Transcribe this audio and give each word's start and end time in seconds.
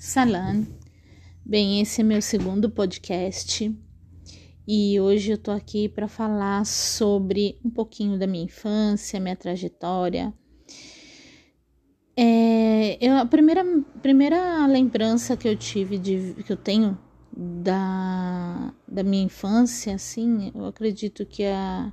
Salam. 0.00 0.64
Bem, 1.44 1.80
esse 1.80 2.02
é 2.02 2.04
meu 2.04 2.22
segundo 2.22 2.70
podcast 2.70 3.76
e 4.64 5.00
hoje 5.00 5.32
eu 5.32 5.36
tô 5.36 5.50
aqui 5.50 5.88
para 5.88 6.06
falar 6.06 6.64
sobre 6.64 7.58
um 7.64 7.68
pouquinho 7.68 8.16
da 8.16 8.24
minha 8.24 8.44
infância, 8.44 9.18
minha 9.18 9.34
trajetória. 9.34 10.32
É, 12.16 12.96
eu, 13.04 13.16
a 13.16 13.26
primeira, 13.26 13.64
primeira 14.00 14.68
lembrança 14.68 15.36
que 15.36 15.48
eu 15.48 15.56
tive, 15.56 15.98
de, 15.98 16.36
que 16.46 16.52
eu 16.52 16.56
tenho 16.56 16.96
da, 17.36 18.72
da 18.86 19.02
minha 19.02 19.24
infância, 19.24 19.96
assim, 19.96 20.52
eu 20.54 20.64
acredito 20.64 21.26
que 21.26 21.44
a, 21.44 21.92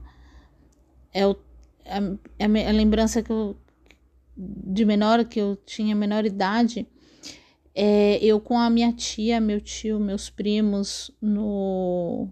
é 1.12 1.26
o, 1.26 1.36
a, 1.84 2.46
a, 2.46 2.72
lembrança 2.72 3.24
que 3.24 3.32
eu, 3.32 3.58
de 4.38 4.86
menor, 4.86 5.26
que 5.26 5.42
eu 5.42 5.56
tinha 5.56 5.96
menor 5.96 6.24
idade, 6.24 6.88
é, 7.76 8.18
eu 8.24 8.40
com 8.40 8.58
a 8.58 8.70
minha 8.70 8.94
tia, 8.94 9.42
meu 9.42 9.60
tio, 9.60 10.00
meus 10.00 10.30
primos 10.30 11.12
no 11.22 12.30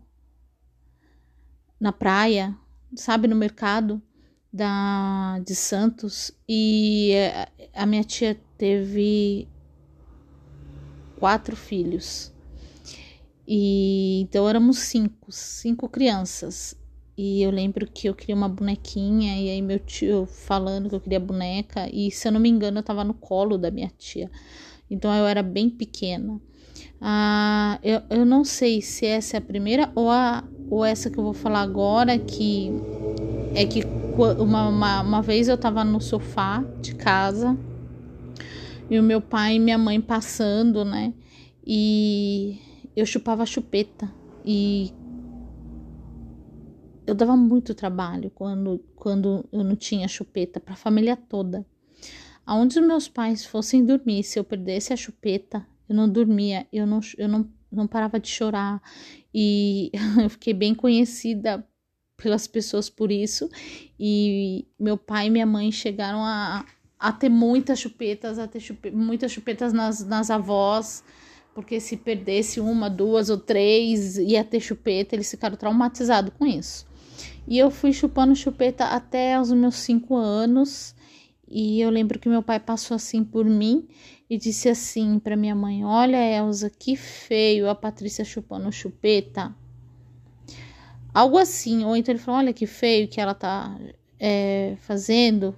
na 1.78 1.92
praia, 1.92 2.58
sabe, 2.96 3.28
no 3.28 3.36
mercado 3.36 4.02
da 4.52 5.40
de 5.46 5.54
Santos. 5.54 6.32
E 6.48 7.12
a 7.74 7.86
minha 7.86 8.06
tia 8.06 8.40
teve 8.58 9.50
quatro 11.20 11.58
filhos. 11.58 12.32
E 13.46 14.22
então 14.22 14.48
éramos 14.48 14.80
cinco, 14.80 15.30
cinco 15.30 15.90
crianças. 15.90 16.74
E 17.18 17.44
eu 17.44 17.52
lembro 17.52 17.86
que 17.86 18.08
eu 18.08 18.16
queria 18.16 18.34
uma 18.34 18.48
bonequinha 18.48 19.38
e 19.40 19.50
aí 19.50 19.62
meu 19.62 19.78
tio 19.78 20.26
falando 20.26 20.88
que 20.88 20.96
eu 20.96 21.02
queria 21.02 21.20
boneca. 21.20 21.90
E 21.94 22.10
se 22.10 22.30
eu 22.30 22.32
não 22.32 22.40
me 22.40 22.48
engano 22.48 22.80
eu 22.80 22.84
tava 22.84 23.04
no 23.04 23.14
colo 23.14 23.58
da 23.58 23.70
minha 23.70 23.92
tia 23.98 24.32
então 24.94 25.14
eu 25.14 25.26
era 25.26 25.42
bem 25.42 25.70
pequena. 25.70 26.40
Ah, 27.02 27.80
eu, 27.84 28.02
eu 28.10 28.26
não 28.26 28.46
sei 28.46 28.82
se 28.82 29.06
essa 29.06 29.38
é 29.38 29.40
a 29.40 29.42
primeira 29.42 29.92
ou, 29.96 30.10
a, 30.10 30.44
ou 30.70 30.86
essa 30.86 31.10
que 31.10 31.18
eu 31.18 31.24
vou 31.24 31.34
falar 31.34 31.62
agora, 31.62 32.18
que 32.18 32.72
é 33.56 33.66
que 33.66 33.84
uma, 34.40 34.70
uma, 34.70 35.02
uma 35.02 35.22
vez 35.22 35.48
eu 35.48 35.58
tava 35.58 35.84
no 35.84 36.00
sofá 36.00 36.64
de 36.82 36.96
casa 36.96 37.58
e 38.90 39.00
o 39.00 39.04
meu 39.04 39.20
pai 39.20 39.56
e 39.56 39.60
minha 39.60 39.78
mãe 39.78 40.00
passando, 40.00 40.86
né? 40.86 41.14
E 41.66 42.60
eu 42.96 43.06
chupava 43.06 43.46
chupeta 43.46 44.10
e 44.46 44.92
eu 47.06 47.16
dava 47.16 47.36
muito 47.36 47.74
trabalho 47.74 48.30
quando, 48.30 48.80
quando 48.96 49.44
eu 49.52 49.64
não 49.64 49.76
tinha 49.76 50.08
chupeta 50.08 50.60
para 50.60 50.74
a 50.74 50.78
família 50.78 51.18
toda. 51.18 51.66
Aonde 52.46 52.80
os 52.80 52.86
meus 52.86 53.08
pais 53.08 53.46
fossem 53.46 53.86
dormir, 53.86 54.24
se 54.24 54.38
eu 54.38 54.44
perdesse 54.44 54.92
a 54.92 54.98
chupeta, 54.98 55.66
eu 55.88 55.96
não 55.96 56.10
dormia, 56.10 56.68
eu 56.72 56.86
não, 56.86 57.00
eu 57.18 57.28
não, 57.28 57.50
não 57.72 57.88
parava 57.88 58.20
de 58.20 58.28
chorar. 58.28 58.82
E 59.34 59.92
eu 60.22 60.30
fiquei 60.30 60.54
bem 60.54 60.76
conhecida 60.76 61.66
pelas 62.18 62.48
pessoas 62.48 62.90
por 62.90 63.12
isso. 63.12 63.50
E 64.00 64.68
meu 64.80 64.98
pai 64.98 65.28
e 65.28 65.30
minha 65.30 65.46
mãe 65.46 65.72
chegaram 65.72 66.24
a, 66.24 66.66
a 67.00 67.12
ter 67.12 67.30
muitas 67.30 67.80
chupetas, 67.80 68.40
a 68.40 68.48
ter 68.48 68.62
muitas 68.94 69.32
chupetas 69.32 69.74
nas, 69.74 70.06
nas 70.06 70.30
avós, 70.30 71.04
porque 71.54 71.80
se 71.80 71.98
perdesse 71.98 72.60
uma, 72.60 72.90
duas 72.90 73.30
ou 73.30 73.38
três, 73.38 74.18
ia 74.18 74.44
ter 74.44 74.60
chupeta, 74.60 75.16
eles 75.16 75.30
ficaram 75.30 75.56
traumatizados 75.56 76.34
com 76.38 76.46
isso. 76.46 76.88
E 77.48 77.58
eu 77.58 77.70
fui 77.70 77.92
chupando 77.92 78.36
chupeta 78.36 78.86
até 78.86 79.40
os 79.40 79.52
meus 79.52 79.76
cinco 79.76 80.16
anos. 80.16 80.96
E 81.56 81.80
eu 81.80 81.92
lembro 81.92 82.18
que 82.18 82.28
meu 82.28 82.42
pai 82.42 82.60
passou 82.60 82.96
assim 82.96 83.24
por 83.24 83.46
mim 83.46 83.88
e 84.28 84.40
disse 84.40 84.68
assim 84.68 85.20
para 85.20 85.36
minha 85.36 85.54
mãe: 85.54 85.86
Olha, 85.86 86.18
Elsa, 86.18 86.68
que 86.68 86.96
feio 86.96 87.70
a 87.70 87.76
Patrícia 87.76 88.26
chupando 88.26 88.72
chupeta. 88.72 89.56
Algo 91.14 91.38
assim. 91.38 91.86
Ou 91.86 91.96
então 91.96 92.12
ele 92.12 92.20
falou: 92.20 92.40
Olha 92.40 92.54
que 92.54 92.66
feio 92.66 93.08
que 93.08 93.22
ela 93.22 93.36
tá 93.36 93.80
é, 94.20 94.76
fazendo, 94.80 95.56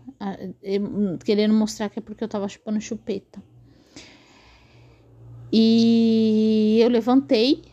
querendo 1.24 1.54
mostrar 1.54 1.88
que 1.88 2.00
é 2.00 2.02
porque 2.02 2.26
eu 2.26 2.28
tava 2.28 2.50
chupando 2.50 2.82
chupeta. 2.82 3.42
E 5.50 6.80
eu 6.82 6.90
levantei 6.90 7.64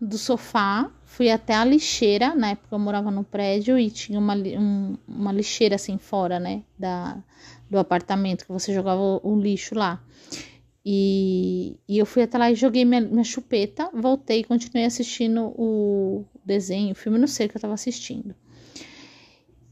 do 0.00 0.16
sofá, 0.16 0.90
fui 1.16 1.30
até 1.30 1.54
a 1.54 1.64
lixeira, 1.64 2.34
na 2.34 2.50
época 2.50 2.74
eu 2.74 2.78
morava 2.78 3.10
no 3.10 3.24
prédio 3.24 3.78
e 3.78 3.90
tinha 3.90 4.18
uma, 4.18 4.34
um, 4.34 4.98
uma 5.08 5.32
lixeira 5.32 5.76
assim 5.76 5.96
fora, 5.96 6.38
né, 6.38 6.62
da, 6.78 7.16
do 7.70 7.78
apartamento, 7.78 8.44
que 8.44 8.52
você 8.52 8.74
jogava 8.74 9.00
o, 9.00 9.20
o 9.24 9.40
lixo 9.40 9.74
lá. 9.74 9.98
E, 10.84 11.78
e, 11.88 11.96
eu 11.96 12.04
fui 12.04 12.22
até 12.22 12.36
lá 12.36 12.52
e 12.52 12.54
joguei 12.54 12.84
minha, 12.84 13.00
minha 13.00 13.24
chupeta, 13.24 13.88
voltei 13.94 14.40
e 14.40 14.44
continuei 14.44 14.84
assistindo 14.84 15.54
o 15.56 16.22
desenho, 16.44 16.92
o 16.92 16.94
filme, 16.94 17.18
não 17.18 17.26
sei 17.26 17.46
o 17.46 17.48
que 17.48 17.56
eu 17.56 17.62
tava 17.62 17.72
assistindo. 17.72 18.34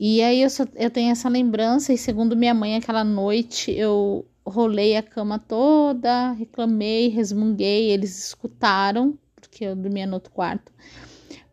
E 0.01 0.23
aí 0.23 0.41
eu, 0.41 0.49
só, 0.49 0.65
eu 0.75 0.91
tenho 0.91 1.13
essa 1.13 1.29
lembrança, 1.29 1.93
e 1.93 1.99
segundo 1.99 2.35
minha 2.35 2.55
mãe, 2.55 2.75
aquela 2.75 3.05
noite 3.05 3.71
eu 3.71 4.25
rolei 4.47 4.97
a 4.97 5.03
cama 5.03 5.39
toda, 5.39 6.33
reclamei, 6.33 7.09
resmunguei, 7.09 7.91
eles 7.91 8.29
escutaram, 8.29 9.19
porque 9.35 9.67
eu 9.67 9.77
dormia 9.77 10.07
no 10.07 10.15
outro 10.15 10.33
quarto. 10.33 10.73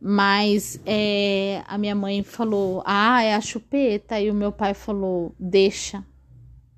Mas 0.04 0.82
é, 0.84 1.64
a 1.68 1.78
minha 1.78 1.94
mãe 1.94 2.24
falou: 2.24 2.82
Ah, 2.84 3.22
é 3.22 3.36
a 3.36 3.42
chupeta. 3.42 4.20
E 4.20 4.32
o 4.32 4.34
meu 4.34 4.52
pai 4.52 4.74
falou: 4.74 5.36
Deixa, 5.40 6.04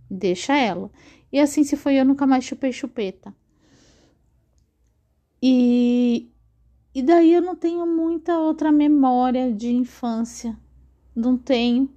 deixa 0.09 0.57
ela. 0.57 0.91
E 1.31 1.39
assim 1.39 1.63
se 1.63 1.77
foi, 1.77 1.95
eu 1.95 2.03
nunca 2.03 2.27
mais 2.27 2.43
chupei 2.43 2.73
chupeta. 2.73 3.33
E, 5.41 6.29
e 6.93 7.01
daí 7.01 7.33
eu 7.33 7.41
não 7.41 7.55
tenho 7.55 7.85
muita 7.87 8.37
outra 8.37 8.71
memória 8.73 9.53
de 9.53 9.71
infância. 9.71 10.57
Não 11.15 11.37
tenho. 11.37 11.89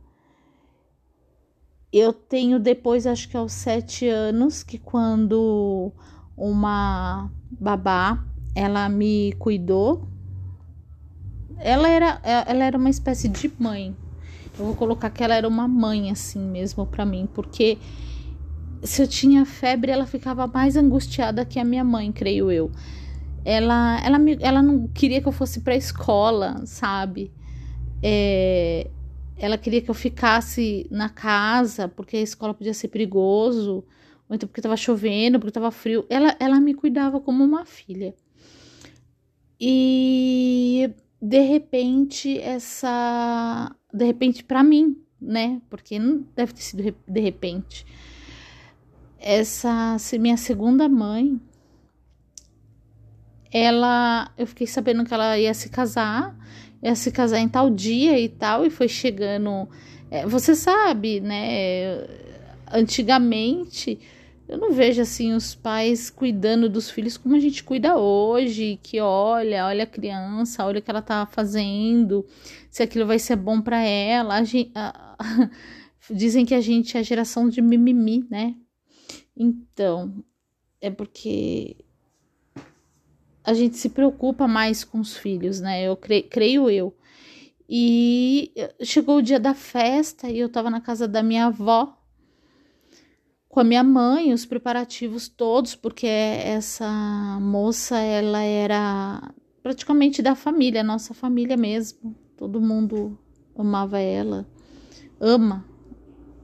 Eu 1.92 2.12
tenho 2.12 2.60
depois, 2.60 3.06
acho 3.06 3.28
que 3.28 3.36
aos 3.36 3.52
sete 3.52 4.08
anos, 4.08 4.62
que 4.62 4.78
quando 4.78 5.92
uma 6.36 7.30
babá, 7.50 8.24
ela 8.54 8.88
me 8.88 9.32
cuidou. 9.38 10.06
Ela 11.58 11.88
era, 11.88 12.20
ela 12.22 12.64
era 12.64 12.76
uma 12.76 12.90
espécie 12.90 13.28
de 13.28 13.50
mãe. 13.58 13.96
Eu 14.58 14.66
vou 14.66 14.74
colocar 14.74 15.10
que 15.10 15.22
ela 15.22 15.34
era 15.34 15.46
uma 15.46 15.68
mãe 15.68 16.10
assim 16.10 16.40
mesmo 16.40 16.86
para 16.86 17.04
mim, 17.04 17.28
porque 17.34 17.78
se 18.82 19.02
eu 19.02 19.08
tinha 19.08 19.44
febre, 19.44 19.90
ela 19.90 20.06
ficava 20.06 20.46
mais 20.46 20.76
angustiada 20.76 21.44
que 21.44 21.58
a 21.58 21.64
minha 21.64 21.84
mãe, 21.84 22.12
creio 22.12 22.50
eu. 22.50 22.70
Ela, 23.44 24.00
ela, 24.04 24.18
me, 24.18 24.36
ela 24.40 24.62
não 24.62 24.88
queria 24.88 25.20
que 25.20 25.28
eu 25.28 25.32
fosse 25.32 25.60
para 25.60 25.76
escola, 25.76 26.62
sabe? 26.66 27.32
É, 28.02 28.90
ela 29.36 29.58
queria 29.58 29.80
que 29.80 29.90
eu 29.90 29.94
ficasse 29.94 30.86
na 30.90 31.08
casa, 31.08 31.88
porque 31.88 32.16
a 32.16 32.22
escola 32.22 32.54
podia 32.54 32.74
ser 32.74 32.88
perigoso, 32.88 33.84
ou 34.28 34.34
então 34.34 34.48
porque 34.48 34.60
estava 34.60 34.76
chovendo, 34.76 35.38
porque 35.38 35.50
estava 35.50 35.70
frio. 35.70 36.04
Ela, 36.08 36.34
ela 36.40 36.60
me 36.60 36.74
cuidava 36.74 37.20
como 37.20 37.44
uma 37.44 37.64
filha. 37.64 38.14
E 39.60 40.90
de 41.28 41.40
repente, 41.40 42.38
essa. 42.38 43.74
De 43.92 44.04
repente, 44.04 44.44
para 44.44 44.62
mim, 44.62 44.96
né? 45.20 45.60
Porque 45.68 45.98
não 45.98 46.24
deve 46.34 46.52
ter 46.52 46.62
sido 46.62 46.94
de 47.06 47.20
repente 47.20 47.86
essa 49.26 49.96
minha 50.20 50.36
segunda 50.36 50.88
mãe, 50.88 51.40
ela, 53.52 54.30
eu 54.38 54.46
fiquei 54.46 54.68
sabendo 54.68 55.04
que 55.04 55.12
ela 55.12 55.36
ia 55.36 55.52
se 55.52 55.68
casar, 55.68 56.36
ia 56.80 56.94
se 56.94 57.10
casar 57.10 57.40
em 57.40 57.48
tal 57.48 57.68
dia 57.68 58.18
e 58.20 58.28
tal, 58.28 58.64
e 58.64 58.70
foi 58.70 58.86
chegando. 58.86 59.68
É, 60.10 60.24
você 60.26 60.54
sabe, 60.54 61.20
né? 61.20 62.06
Antigamente, 62.70 63.98
eu 64.48 64.58
não 64.58 64.72
vejo 64.72 65.02
assim 65.02 65.32
os 65.32 65.54
pais 65.54 66.08
cuidando 66.08 66.68
dos 66.68 66.88
filhos 66.88 67.16
como 67.16 67.34
a 67.34 67.40
gente 67.40 67.64
cuida 67.64 67.98
hoje, 67.98 68.78
que 68.82 69.00
olha, 69.00 69.66
olha 69.66 69.84
a 69.84 69.86
criança, 69.86 70.64
olha 70.64 70.78
o 70.78 70.82
que 70.82 70.90
ela 70.90 71.02
tá 71.02 71.26
fazendo, 71.26 72.24
se 72.70 72.82
aquilo 72.82 73.06
vai 73.06 73.18
ser 73.18 73.36
bom 73.36 73.60
para 73.60 73.80
ela. 73.82 74.36
A 74.36 74.44
gente, 74.44 74.70
a, 74.74 75.16
dizem 76.10 76.46
que 76.46 76.54
a 76.54 76.60
gente 76.60 76.96
é 76.96 77.00
a 77.00 77.02
geração 77.02 77.48
de 77.48 77.60
mimimi, 77.60 78.24
né? 78.30 78.54
Então, 79.36 80.24
é 80.80 80.90
porque 80.90 81.76
a 83.42 83.52
gente 83.52 83.76
se 83.76 83.88
preocupa 83.88 84.46
mais 84.46 84.84
com 84.84 85.00
os 85.00 85.16
filhos, 85.16 85.60
né? 85.60 85.82
Eu 85.82 85.96
cre 85.96 86.22
creio 86.22 86.70
eu. 86.70 86.96
E 87.68 88.52
chegou 88.80 89.18
o 89.18 89.22
dia 89.22 89.40
da 89.40 89.54
festa 89.54 90.30
e 90.30 90.38
eu 90.38 90.48
tava 90.48 90.70
na 90.70 90.80
casa 90.80 91.08
da 91.08 91.20
minha 91.20 91.46
avó 91.46 91.96
com 93.56 93.60
a 93.60 93.64
minha 93.64 93.82
mãe, 93.82 94.34
os 94.34 94.44
preparativos 94.44 95.28
todos, 95.28 95.74
porque 95.74 96.06
essa 96.06 97.38
moça, 97.40 97.96
ela 97.96 98.42
era 98.42 99.32
praticamente 99.62 100.20
da 100.20 100.34
família, 100.34 100.82
nossa 100.82 101.14
família 101.14 101.56
mesmo. 101.56 102.14
Todo 102.36 102.60
mundo 102.60 103.18
amava 103.56 103.98
ela, 103.98 104.46
ama, 105.18 105.64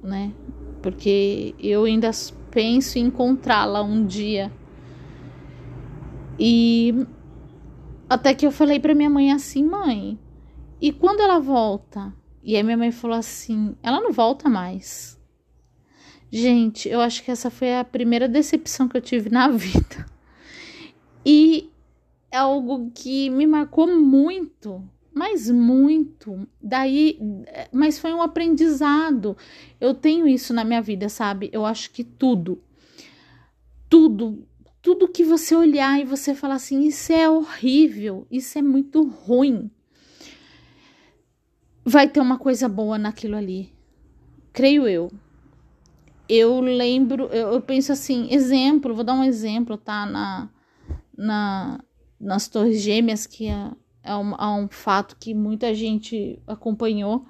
né? 0.03 0.33
Porque 0.81 1.55
eu 1.59 1.85
ainda 1.85 2.11
penso 2.51 2.99
em 2.99 3.09
encontrá-la 3.09 3.83
um 3.83 4.07
dia. 4.07 4.51
E 6.39 7.07
até 8.09 8.33
que 8.33 8.47
eu 8.47 8.51
falei 8.51 8.81
para 8.81 8.95
minha 8.95 9.11
mãe 9.11 9.31
assim, 9.33 9.63
mãe, 9.63 10.19
e 10.81 10.93
quando 10.93 11.21
ela 11.21 11.39
volta? 11.39 12.11
E 12.43 12.57
aí 12.57 12.63
minha 12.63 12.79
mãe 12.79 12.91
falou 12.91 13.19
assim, 13.19 13.77
ela 13.83 14.01
não 14.01 14.13
volta 14.13 14.49
mais. 14.49 15.21
Gente, 16.35 16.89
eu 16.89 17.03
acho 17.03 17.23
que 17.23 17.31
essa 17.31 17.51
foi 17.51 17.77
a 17.77 17.85
primeira 17.85 18.27
decepção 18.27 18.89
que 18.89 18.97
eu 18.97 19.03
tive 19.03 19.29
na 19.29 19.49
vida. 19.53 20.07
E 21.27 21.71
é 22.31 22.39
algo 22.39 22.91
que 22.95 23.29
me 23.29 23.47
marcou 23.47 23.87
muito, 23.87 24.83
mas 25.13 25.51
muito. 25.51 26.49
Daí, 26.59 27.19
mas 27.71 27.99
foi 27.99 28.15
um 28.15 28.23
aprendizado. 28.23 29.37
Eu 29.79 29.93
tenho 29.93 30.27
isso 30.27 30.55
na 30.55 30.65
minha 30.65 30.81
vida, 30.81 31.11
sabe? 31.11 31.51
Eu 31.53 31.67
acho 31.67 31.91
que 31.91 32.03
tudo, 32.03 32.59
tudo, 33.91 34.49
tudo 34.81 35.09
que 35.09 35.23
você 35.23 35.55
olhar 35.55 36.01
e 36.01 36.05
você 36.05 36.35
falar 36.35 36.55
assim, 36.55 36.81
isso 36.81 37.13
é 37.13 37.29
horrível, 37.29 38.27
isso 38.31 38.59
é 38.59 38.63
muito 38.63 39.07
ruim, 39.07 39.71
vai 41.85 42.09
ter 42.09 42.21
uma 42.21 42.39
coisa 42.39 42.71
boa 42.71 42.97
naquilo 42.97 43.37
ali. 43.37 43.71
Creio 44.51 44.89
eu. 44.89 45.11
Eu 46.35 46.63
lembro, 46.63 47.25
eu, 47.27 47.53
eu 47.53 47.61
penso 47.61 47.93
assim, 47.93 48.33
exemplo, 48.33 48.95
vou 48.95 49.05
dar 49.05 49.13
um 49.13 49.23
exemplo, 49.23 49.77
tá? 49.77 50.07
Na, 50.07 50.49
na, 51.15 51.85
nas 52.19 52.49
Torres 52.49 52.81
Gêmeas, 52.81 53.27
que 53.27 53.49
é, 53.49 53.71
é, 54.03 54.17
um, 54.17 54.35
é 54.35 54.47
um 54.47 54.67
fato 54.67 55.15
que 55.21 55.35
muita 55.35 55.75
gente 55.75 56.41
acompanhou. 56.47 57.27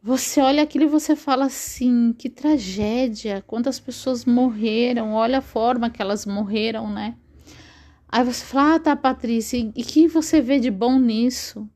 Você 0.00 0.40
olha 0.40 0.62
aquilo 0.62 0.84
e 0.84 0.88
você 0.88 1.16
fala 1.16 1.46
assim: 1.46 2.12
que 2.16 2.30
tragédia, 2.30 3.42
quantas 3.44 3.80
pessoas 3.80 4.24
morreram, 4.24 5.14
olha 5.14 5.38
a 5.38 5.42
forma 5.42 5.90
que 5.90 6.00
elas 6.00 6.24
morreram, 6.24 6.88
né? 6.88 7.16
Aí 8.08 8.22
você 8.22 8.44
fala: 8.44 8.76
ah, 8.76 8.78
tá, 8.78 8.94
Patrícia, 8.94 9.56
e 9.58 9.82
que 9.82 10.06
você 10.06 10.40
vê 10.40 10.60
de 10.60 10.70
bom 10.70 10.96
nisso? 10.96 11.68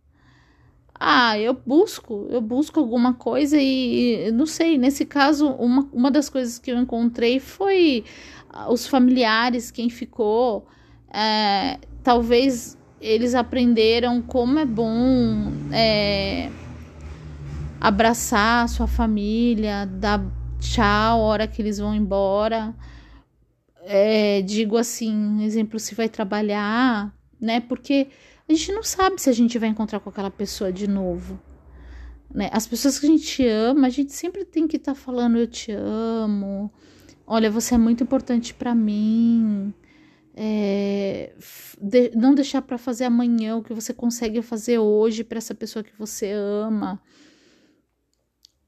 Ah, 0.98 1.38
eu 1.38 1.52
busco, 1.54 2.26
eu 2.30 2.40
busco 2.40 2.80
alguma 2.80 3.12
coisa 3.12 3.58
e 3.60 4.30
não 4.32 4.46
sei, 4.46 4.78
nesse 4.78 5.04
caso, 5.04 5.48
uma, 5.48 5.88
uma 5.92 6.10
das 6.10 6.28
coisas 6.28 6.58
que 6.58 6.70
eu 6.70 6.78
encontrei 6.78 7.38
foi 7.38 8.04
ah, 8.48 8.72
os 8.72 8.86
familiares, 8.86 9.70
quem 9.70 9.90
ficou, 9.90 10.66
é, 11.12 11.78
talvez 12.02 12.78
eles 13.00 13.34
aprenderam 13.34 14.22
como 14.22 14.58
é 14.58 14.64
bom 14.64 15.52
é, 15.70 16.50
abraçar 17.80 18.64
a 18.64 18.68
sua 18.68 18.86
família, 18.86 19.86
dar 19.86 20.24
tchau 20.58 20.84
a 20.84 21.16
hora 21.16 21.46
que 21.46 21.60
eles 21.60 21.78
vão 21.78 21.94
embora. 21.94 22.74
É, 23.84 24.42
digo 24.42 24.76
assim, 24.76 25.44
exemplo, 25.44 25.78
se 25.78 25.94
vai 25.94 26.08
trabalhar, 26.08 27.14
né? 27.40 27.60
Porque 27.60 28.08
a 28.48 28.52
gente 28.52 28.72
não 28.72 28.82
sabe 28.82 29.20
se 29.20 29.28
a 29.28 29.32
gente 29.32 29.58
vai 29.58 29.68
encontrar 29.68 29.98
com 30.00 30.08
aquela 30.08 30.30
pessoa 30.30 30.72
de 30.72 30.86
novo. 30.86 31.40
Né? 32.32 32.48
As 32.52 32.66
pessoas 32.66 32.98
que 32.98 33.06
a 33.06 33.08
gente 33.08 33.46
ama, 33.46 33.86
a 33.86 33.90
gente 33.90 34.12
sempre 34.12 34.44
tem 34.44 34.68
que 34.68 34.76
estar 34.76 34.94
tá 34.94 35.00
falando 35.00 35.36
eu 35.36 35.46
te 35.46 35.72
amo. 35.72 36.70
Olha, 37.26 37.50
você 37.50 37.74
é 37.74 37.78
muito 37.78 38.04
importante 38.04 38.54
para 38.54 38.74
mim. 38.74 39.74
É, 40.38 41.32
de, 41.80 42.10
não 42.14 42.34
deixar 42.34 42.62
para 42.62 42.76
fazer 42.76 43.04
amanhã 43.04 43.56
o 43.56 43.62
que 43.62 43.72
você 43.72 43.94
consegue 43.94 44.42
fazer 44.42 44.78
hoje 44.78 45.24
para 45.24 45.38
essa 45.38 45.54
pessoa 45.54 45.82
que 45.82 45.96
você 45.98 46.30
ama. 46.30 47.00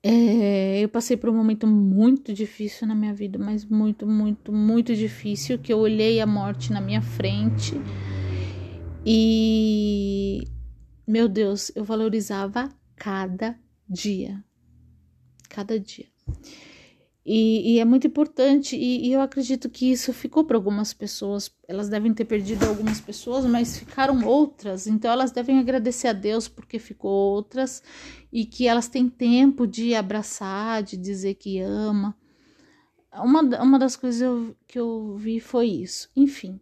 É, 0.03 0.81
eu 0.81 0.89
passei 0.89 1.17
por 1.17 1.29
um 1.29 1.35
momento 1.35 1.67
muito 1.67 2.33
difícil 2.33 2.87
na 2.87 2.95
minha 2.95 3.13
vida, 3.13 3.39
mas 3.39 3.65
muito, 3.65 4.07
muito, 4.07 4.51
muito 4.53 4.95
difícil, 4.95 5.59
que 5.59 5.73
eu 5.73 5.79
olhei 5.79 6.21
a 6.21 6.27
morte 6.27 6.73
na 6.73 6.81
minha 6.81 7.03
frente 7.03 7.75
e, 9.11 10.47
meu 11.07 11.31
Deus, 11.31 11.73
eu 11.75 11.83
valorizava 11.83 12.69
cada 12.95 13.59
dia. 13.89 14.45
Cada 15.49 15.81
dia. 15.81 16.05
E, 17.25 17.73
e 17.73 17.79
é 17.79 17.87
muito 17.87 18.07
importante, 18.07 18.77
e, 18.77 19.09
e, 19.09 19.13
eu 19.15 19.23
acredito 19.23 19.71
que 19.71 19.91
isso 19.91 20.13
ficou 20.13 20.45
para 20.45 20.59
algumas 20.59 20.93
pessoas. 20.93 21.51
Elas 21.67 21.89
devem 21.89 22.13
ter 22.13 22.27
perdido 22.27 22.67
algumas 22.67 23.01
pessoas, 23.01 23.47
mas 23.47 23.79
ficaram 23.79 24.27
outras. 24.27 24.87
Então 24.87 25.11
elas 25.11 25.31
devem 25.31 25.59
agradecer 25.59 26.09
a 26.09 26.13
Deus 26.13 26.47
porque 26.47 26.79
ficou 26.79 27.11
outras 27.11 27.83
e 28.31 28.45
que 28.45 28.69
elas 28.69 28.89
têm 28.89 29.09
tempo 29.09 29.67
de 29.67 29.95
abraçar, 29.95 30.83
de 30.83 30.99
dizer 30.99 31.37
que 31.37 31.61
ama. 31.61 32.15
Uma, 33.15 33.41
uma 33.63 33.79
das 33.79 33.97
coisas 33.97 34.21
eu, 34.21 34.55
que 34.67 34.79
eu 34.79 35.17
vi 35.17 35.41
foi 35.41 35.67
isso. 35.69 36.11
Enfim. 36.15 36.61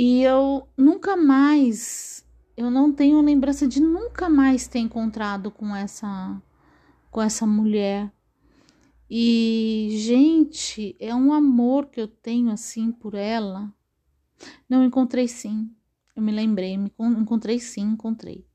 E 0.00 0.22
eu 0.22 0.68
nunca 0.76 1.16
mais, 1.16 2.24
eu 2.56 2.70
não 2.70 2.92
tenho 2.92 3.20
lembrança 3.20 3.66
de 3.66 3.80
nunca 3.80 4.28
mais 4.28 4.68
ter 4.68 4.78
encontrado 4.78 5.50
com 5.50 5.74
essa 5.74 6.40
com 7.10 7.20
essa 7.20 7.44
mulher. 7.44 8.08
E 9.10 9.88
gente, 9.98 10.94
é 11.00 11.12
um 11.12 11.32
amor 11.32 11.86
que 11.86 12.00
eu 12.00 12.06
tenho 12.06 12.52
assim 12.52 12.92
por 12.92 13.14
ela. 13.16 13.74
Não 14.68 14.84
encontrei 14.84 15.26
sim. 15.26 15.68
Eu 16.14 16.22
me 16.22 16.30
lembrei, 16.30 16.76
me 16.78 16.92
encontrei 17.00 17.58
sim, 17.58 17.82
encontrei. 17.82 18.46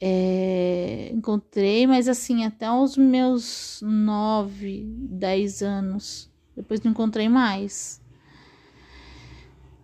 É, 0.00 1.10
encontrei, 1.12 1.86
mas 1.86 2.08
assim, 2.08 2.46
até 2.46 2.72
os 2.72 2.96
meus 2.96 3.82
nove, 3.82 4.86
dez 5.10 5.60
anos. 5.60 6.32
Depois 6.56 6.80
não 6.80 6.92
encontrei 6.92 7.28
mais 7.28 8.00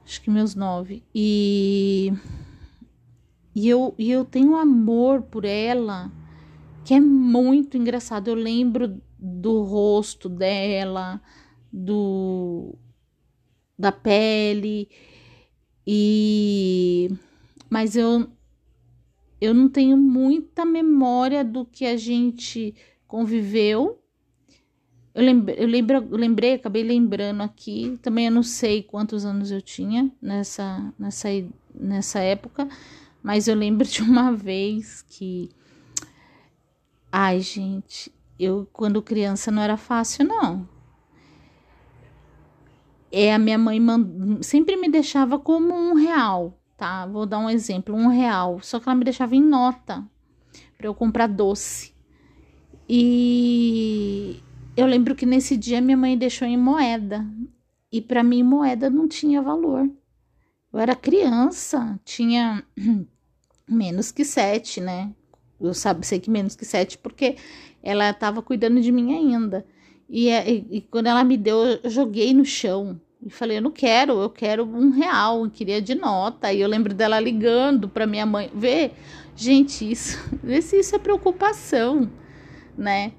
acho 0.05 0.21
que 0.21 0.31
meus 0.31 0.55
nove. 0.55 1.03
E, 1.15 2.12
e, 3.55 3.69
eu, 3.69 3.95
e 3.99 4.11
eu 4.11 4.25
tenho 4.25 4.56
amor 4.56 5.23
por 5.23 5.45
ela 5.45 6.12
que 6.85 6.95
é 6.95 7.01
muito 7.01 7.77
engraçado. 7.77 8.29
Eu 8.29 8.35
lembro 8.35 9.01
do 9.19 9.62
rosto 9.62 10.29
dela, 10.29 11.21
do 11.73 12.75
da 13.77 13.91
pele 13.91 14.89
e 15.85 17.11
mas 17.69 17.97
eu 17.97 18.29
eu 19.41 19.53
não 19.53 19.69
tenho 19.69 19.97
muita 19.97 20.65
memória 20.65 21.45
do 21.45 21.67
que 21.67 21.85
a 21.85 21.97
gente 21.97 22.75
conviveu 23.06 24.04
eu, 25.15 25.23
lembrei, 25.23 25.57
eu, 25.59 25.67
lembro, 25.69 26.17
lembrei, 26.17 26.55
acabei 26.55 26.83
lembrando 26.83 27.43
aqui, 27.43 27.99
também 28.03 28.27
eu 28.27 28.33
não 28.33 28.43
sei 28.43 28.83
quantos 28.83 29.25
anos 29.25 29.51
eu 29.51 29.63
tinha 29.63 30.11
nessa, 30.21 30.93
nessa, 30.99 31.29
nessa 31.73 32.19
época, 32.19 32.69
mas 33.23 33.47
eu 33.47 33.55
lembro 33.55 33.87
de 33.89 34.03
uma 34.03 34.33
vez 34.33 35.03
que. 35.03 35.51
Ai, 37.13 37.41
gente, 37.41 38.13
eu 38.39 38.69
quando 38.73 39.01
criança 39.01 39.51
não 39.53 39.63
era 39.63 39.77
fácil, 39.77 40.27
não. 40.27 40.69
É, 43.13 43.33
a 43.33 43.39
minha 43.39 43.56
mãe 43.56 43.79
mand... 43.79 44.43
sempre 44.43 44.77
me 44.77 44.89
deixava 44.89 45.39
como 45.39 45.73
um 45.73 45.94
real, 45.94 46.59
tá? 46.77 47.06
Vou 47.06 47.25
dar 47.25 47.39
um 47.39 47.49
exemplo, 47.49 47.94
um 47.94 48.09
real. 48.09 48.59
Só 48.61 48.81
que 48.81 48.89
ela 48.89 48.97
me 48.97 49.05
deixava 49.05 49.37
em 49.37 49.41
nota 49.41 50.05
para 50.77 50.89
eu 50.89 50.94
comprar 50.94 51.29
doce. 51.29 51.94
E 52.89 54.43
eu 54.77 54.87
lembro 54.87 55.15
que 55.15 55.27
nesse 55.27 55.57
dia 55.57 55.81
minha 55.81 55.97
mãe 55.97 56.17
deixou 56.19 56.47
em 56.47 56.57
moeda 56.57 57.25
e 57.93 58.01
para 58.01 58.23
mim 58.23 58.43
moeda 58.43 58.91
não 58.91 59.07
tinha 59.07 59.41
valor. 59.41 59.89
Eu 60.73 60.81
era 60.81 60.97
criança, 60.97 61.99
tinha 62.05 62.65
menos 63.69 64.11
que 64.11 64.25
sete, 64.25 64.81
né? 64.81 65.13
Eu 65.61 65.73
sabe, 65.73 66.05
sei 66.05 66.19
que 66.19 66.29
menos 66.29 66.57
que 66.57 66.65
sete 66.65 66.99
porque 66.99 67.37
ela 67.83 68.11
estava 68.11 68.43
cuidando 68.43 68.81
de 68.81 68.91
mim 68.91 69.15
ainda. 69.15 69.65
E, 70.09 70.29
e, 70.29 70.67
e, 70.71 70.81
quando 70.81 71.07
ela 71.07 71.23
me 71.23 71.37
deu, 71.37 71.57
eu 71.83 71.91
joguei 71.91 72.35
no 72.35 72.45
chão 72.45 73.01
e 73.25 73.31
falei: 73.31 73.59
Eu 73.59 73.63
não 73.63 73.71
quero, 73.71 74.21
eu 74.21 74.29
quero 74.29 74.65
um 74.65 74.91
real, 74.91 75.45
eu 75.45 75.51
queria 75.51 75.81
de 75.81 75.95
nota. 75.95 76.53
E 76.53 76.61
eu 76.61 76.69
lembro 76.69 76.93
dela 76.93 77.21
ligando 77.21 77.89
para 77.89 78.07
minha 78.07 78.27
mãe: 78.27 78.51
Vê, 78.55 78.91
gente, 79.37 79.91
isso, 79.91 80.19
isso 80.45 80.97
é 80.97 80.99
preocupação, 80.99 82.11
né? 82.77 83.13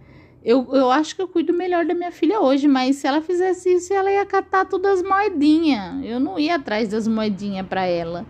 Eu, 0.46 0.76
eu 0.76 0.92
acho 0.92 1.16
que 1.16 1.22
eu 1.24 1.28
cuido 1.28 1.52
melhor 1.52 1.88
da 1.88 1.96
minha 1.96 2.12
filha 2.12 2.40
hoje, 2.40 2.68
mas 2.68 2.98
se 2.98 3.08
ela 3.08 3.20
fizesse 3.20 3.68
isso, 3.68 3.92
ela 3.92 4.12
ia 4.12 4.24
catar 4.28 4.66
todas 4.66 5.00
as 5.00 5.04
moedinhas. 5.04 6.06
Eu 6.06 6.20
não 6.20 6.38
ia 6.38 6.58
atrás 6.58 6.88
das 6.88 7.08
moedinhas 7.08 7.66
para 7.66 7.88
ela. 7.88 8.28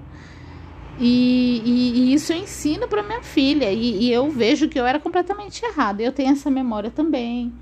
E, 0.97 1.61
e, 1.65 1.91
e, 1.99 2.13
isso 2.13 2.31
eu 2.31 2.37
ensino 2.37 2.87
para 2.87 3.03
minha 3.03 3.21
filha. 3.21 3.69
E, 3.69 4.05
e, 4.05 4.11
eu 4.13 4.29
vejo 4.31 4.69
que 4.69 4.79
eu 4.79 4.85
era 4.85 4.97
completamente 4.97 5.61
errada. 5.65 6.01
Eu 6.01 6.13
tenho 6.13 6.31
essa 6.31 6.49
memória 6.49 6.89
também. 6.89 7.53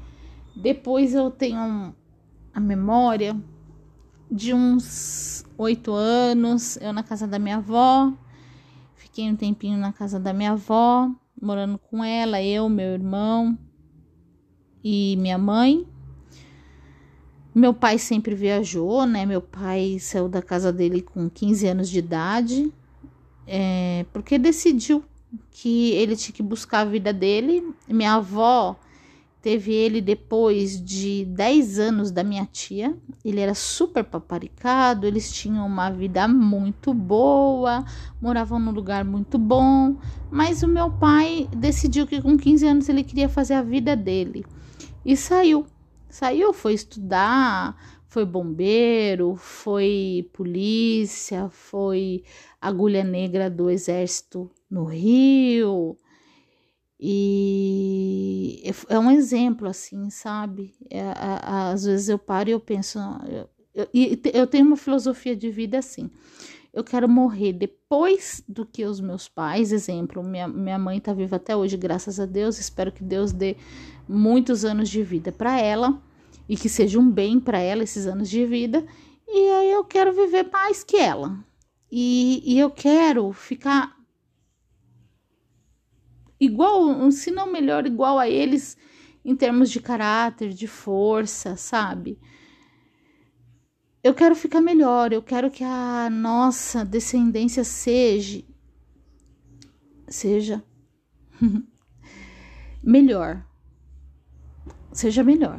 Depois 0.56 1.16
eu 1.16 1.32
tenho 1.32 1.96
a 2.54 2.60
memória 2.60 3.36
de 4.30 4.54
uns 4.54 5.44
oito 5.58 5.94
anos, 5.94 6.78
eu 6.78 6.94
na 6.94 7.02
casa 7.02 7.26
da 7.26 7.40
minha 7.40 7.58
avó. 7.58 8.14
Fiquei 8.94 9.28
um 9.32 9.36
tempinho 9.36 9.80
na 9.80 9.92
casa 9.92 10.20
da 10.20 10.32
minha 10.32 10.52
avó, 10.52 11.10
morando 11.42 11.80
com 11.80 12.04
ela, 12.04 12.40
eu, 12.40 12.70
meu 12.70 12.94
irmão 12.94 13.58
e 14.84 15.16
minha 15.18 15.38
mãe. 15.38 15.86
Meu 17.56 17.74
pai 17.74 18.00
sempre 18.00 18.34
viajou, 18.34 19.06
né? 19.06 19.26
Meu 19.26 19.42
pai 19.42 19.98
saiu 20.00 20.28
da 20.28 20.42
casa 20.42 20.74
dele 20.74 21.02
com 21.02 21.30
15 21.30 21.68
anos 21.68 21.90
de 21.90 22.00
idade, 22.00 22.74
é, 23.46 24.06
porque 24.12 24.40
decidiu 24.40 25.04
que 25.52 25.92
ele 25.92 26.16
tinha 26.16 26.34
que 26.34 26.42
buscar 26.42 26.80
a 26.80 26.86
vida 26.86 27.14
dele. 27.14 27.64
Minha 27.88 28.16
avó 28.16 28.76
teve 29.40 29.72
ele 29.72 30.02
depois 30.02 30.84
de 30.84 31.26
10 31.26 31.78
anos 31.78 32.10
da 32.10 32.24
minha 32.24 32.48
tia. 32.52 32.98
Ele 33.24 33.40
era 33.40 33.54
super 33.54 34.04
paparicado, 34.04 35.06
eles 35.06 35.32
tinham 35.32 35.68
uma 35.68 35.92
vida 35.92 36.28
muito 36.28 36.92
boa, 36.92 37.86
moravam 38.20 38.58
num 38.58 38.72
lugar 38.72 39.06
muito 39.06 39.38
bom, 39.38 39.96
mas 40.32 40.64
o 40.64 40.68
meu 40.68 40.90
pai 40.90 41.48
decidiu 41.56 42.08
que 42.08 42.20
com 42.20 42.36
15 42.36 42.66
anos 42.66 42.90
ele 42.90 43.04
queria 43.04 43.30
fazer 43.30 43.54
a 43.54 43.62
vida 43.62 43.96
dele 43.96 44.44
e 45.06 45.16
saiu. 45.18 45.66
Saiu, 46.10 46.54
foi 46.54 46.74
estudar, 46.74 47.76
foi 48.08 48.26
bombeiro, 48.26 49.36
foi 49.36 50.30
polícia, 50.32 51.50
foi 51.50 52.24
agulha 52.62 53.04
negra 53.04 53.50
do 53.50 53.70
exército 53.70 54.50
no 54.70 54.86
Rio, 54.86 55.98
e 57.06 58.64
é 58.88 58.98
um 58.98 59.12
exemplo, 59.12 59.68
assim, 59.68 60.10
sabe? 60.10 60.74
É, 60.90 61.02
às 61.44 61.84
vezes 61.84 62.08
eu 62.08 62.18
paro 62.18 62.48
e 62.48 62.54
eu 62.54 62.62
penso, 62.62 62.98
eu, 63.28 63.50
eu, 63.76 63.88
eu 64.34 64.48
tenho 64.48 64.66
uma 64.66 64.78
filosofia 64.78 65.36
de 65.36 65.50
vida 65.52 65.80
assim. 65.80 66.10
Eu 66.74 66.84
quero 66.84 67.08
morrer 67.08 67.54
depois 67.54 68.44
do 68.48 68.66
que 68.66 68.84
os 68.84 69.00
meus 69.00 69.30
pais, 69.30 69.72
exemplo, 69.72 70.24
minha, 70.24 70.48
minha 70.48 70.80
mãe 70.80 71.00
tá 71.00 71.14
viva 71.14 71.36
até 71.36 71.56
hoje, 71.56 71.78
graças 71.78 72.20
a 72.20 72.26
Deus. 72.26 72.58
Espero 72.58 72.92
que 72.92 73.04
Deus 73.04 73.32
dê 73.32 73.56
muitos 74.10 74.66
anos 74.66 74.90
de 74.90 75.04
vida 75.04 75.32
para 75.32 75.60
ela 75.62 76.02
e 76.50 76.58
que 76.58 76.68
seja 76.68 77.00
um 77.00 77.10
bem 77.10 77.40
para 77.40 77.60
ela 77.60 77.84
esses 77.84 78.08
anos 78.08 78.28
de 78.28 78.44
vida. 78.48 78.84
E 79.28 79.50
aí 79.52 79.72
eu 79.72 79.84
quero 79.84 80.14
viver 80.14 80.50
mais 80.52 80.84
que 80.84 80.98
ela. 80.98 81.38
E, 81.92 82.42
e 82.44 82.58
eu 82.58 82.72
quero 82.72 83.32
ficar 83.32 83.96
igual, 86.40 87.12
se 87.12 87.30
não 87.30 87.52
melhor, 87.52 87.86
igual 87.86 88.18
a 88.18 88.28
eles 88.28 88.76
em 89.24 89.36
termos 89.36 89.70
de 89.70 89.80
caráter, 89.80 90.50
de 90.50 90.68
força, 90.68 91.56
sabe? 91.56 92.20
Eu 94.04 94.14
quero 94.14 94.36
ficar 94.36 94.60
melhor, 94.60 95.14
eu 95.14 95.22
quero 95.22 95.50
que 95.50 95.64
a 95.64 96.10
nossa 96.10 96.84
descendência 96.84 97.64
seja 97.64 98.44
seja 100.10 100.62
melhor. 102.84 103.46
Seja 104.92 105.24
melhor. 105.24 105.58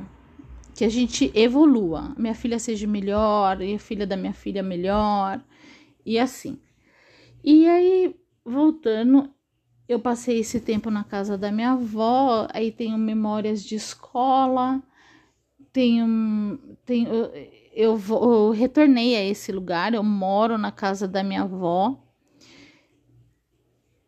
Que 0.74 0.84
a 0.84 0.90
gente 0.90 1.32
evolua. 1.34 2.14
Minha 2.18 2.34
filha 2.34 2.58
seja 2.58 2.86
melhor, 2.86 3.62
e 3.62 3.74
a 3.74 3.78
filha 3.78 4.06
da 4.06 4.16
minha 4.16 4.34
filha 4.34 4.62
melhor, 4.62 5.42
e 6.04 6.18
assim. 6.18 6.58
E 7.42 7.66
aí, 7.66 8.14
voltando, 8.44 9.30
eu 9.88 9.98
passei 9.98 10.40
esse 10.40 10.60
tempo 10.60 10.90
na 10.90 11.02
casa 11.02 11.38
da 11.38 11.50
minha 11.50 11.72
avó, 11.72 12.46
aí 12.52 12.70
tenho 12.70 12.98
memórias 12.98 13.64
de 13.64 13.74
escola, 13.74 14.82
tenho, 15.72 16.58
tenho 16.84 17.08
eu, 17.74 18.00
eu, 18.08 18.32
eu 18.32 18.50
retornei 18.50 19.16
a 19.16 19.24
esse 19.24 19.52
lugar, 19.52 19.94
eu 19.94 20.02
moro 20.02 20.56
na 20.56 20.70
casa 20.70 21.06
da 21.08 21.22
minha 21.22 21.42
avó. 21.42 22.00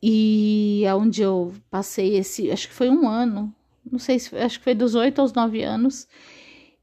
E 0.02 0.84
aonde 0.88 1.22
eu 1.22 1.52
passei 1.70 2.16
esse, 2.16 2.50
acho 2.50 2.68
que 2.68 2.74
foi 2.74 2.88
um 2.88 3.08
ano, 3.08 3.52
não 3.90 3.98
sei 3.98 4.18
se 4.18 4.36
acho 4.36 4.58
que 4.58 4.64
foi 4.64 4.74
dos 4.74 4.94
oito 4.94 5.20
aos 5.20 5.32
nove 5.32 5.62
anos, 5.62 6.06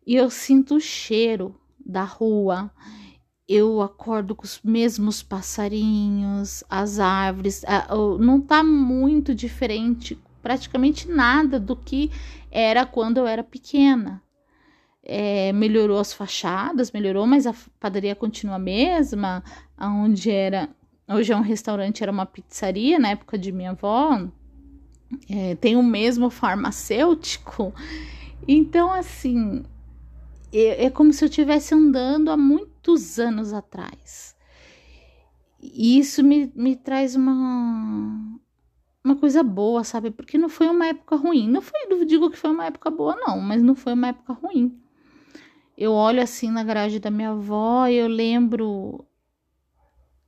e 0.05 0.15
eu 0.15 0.29
sinto 0.29 0.75
o 0.75 0.81
cheiro 0.81 1.55
da 1.85 2.03
rua 2.03 2.71
eu 3.47 3.81
acordo 3.81 4.35
com 4.35 4.43
os 4.43 4.59
mesmos 4.63 5.21
passarinhos, 5.21 6.63
as 6.67 6.99
árvores, 6.99 7.63
não 8.19 8.41
tá 8.41 8.63
muito 8.63 9.35
diferente, 9.35 10.17
praticamente 10.41 11.07
nada 11.07 11.59
do 11.59 11.75
que 11.75 12.09
era 12.49 12.83
quando 12.85 13.17
eu 13.17 13.27
era 13.27 13.43
pequena. 13.43 14.22
É, 15.05 15.51
melhorou 15.51 15.99
as 15.99 16.13
fachadas, 16.13 16.91
melhorou, 16.91 17.27
mas 17.27 17.45
a 17.45 17.53
padaria 17.79 18.15
continua 18.15 18.55
a 18.55 18.59
mesma, 18.59 19.43
aonde 19.77 20.31
era, 20.31 20.69
hoje 21.09 21.33
é 21.33 21.35
um 21.35 21.41
restaurante, 21.41 22.01
era 22.01 22.11
uma 22.11 22.25
pizzaria 22.25 22.97
na 22.97 23.09
época 23.09 23.37
de 23.37 23.51
minha 23.51 23.71
avó, 23.71 24.27
é, 25.29 25.55
tem 25.55 25.75
o 25.75 25.83
mesmo 25.83 26.29
farmacêutico, 26.29 27.73
então 28.47 28.93
assim, 28.93 29.63
é, 30.53 30.85
é 30.85 30.89
como 30.89 31.11
se 31.11 31.25
eu 31.25 31.27
estivesse 31.27 31.73
andando 31.73 32.31
há 32.31 32.37
muitos 32.37 33.19
anos 33.19 33.51
atrás. 33.51 34.33
E 35.59 35.97
isso 35.97 36.23
me, 36.23 36.51
me 36.55 36.75
traz 36.75 37.15
uma, 37.15 38.37
uma 39.03 39.15
coisa 39.15 39.41
boa, 39.41 39.83
sabe? 39.83 40.11
Porque 40.11 40.37
não 40.37 40.49
foi 40.49 40.67
uma 40.67 40.87
época 40.87 41.15
ruim. 41.15 41.49
Não 41.49 41.61
foi, 41.61 41.85
não 41.87 42.05
digo 42.05 42.29
que 42.29 42.37
foi 42.37 42.51
uma 42.51 42.65
época 42.65 42.91
boa, 42.91 43.15
não, 43.15 43.39
mas 43.39 43.63
não 43.63 43.73
foi 43.73 43.93
uma 43.93 44.07
época 44.09 44.33
ruim. 44.33 44.77
Eu 45.77 45.91
olho 45.91 46.21
assim 46.21 46.51
na 46.51 46.63
garagem 46.63 46.99
da 46.99 47.09
minha 47.09 47.31
avó 47.31 47.87
e 47.87 47.95
eu 47.95 48.07
lembro 48.07 49.05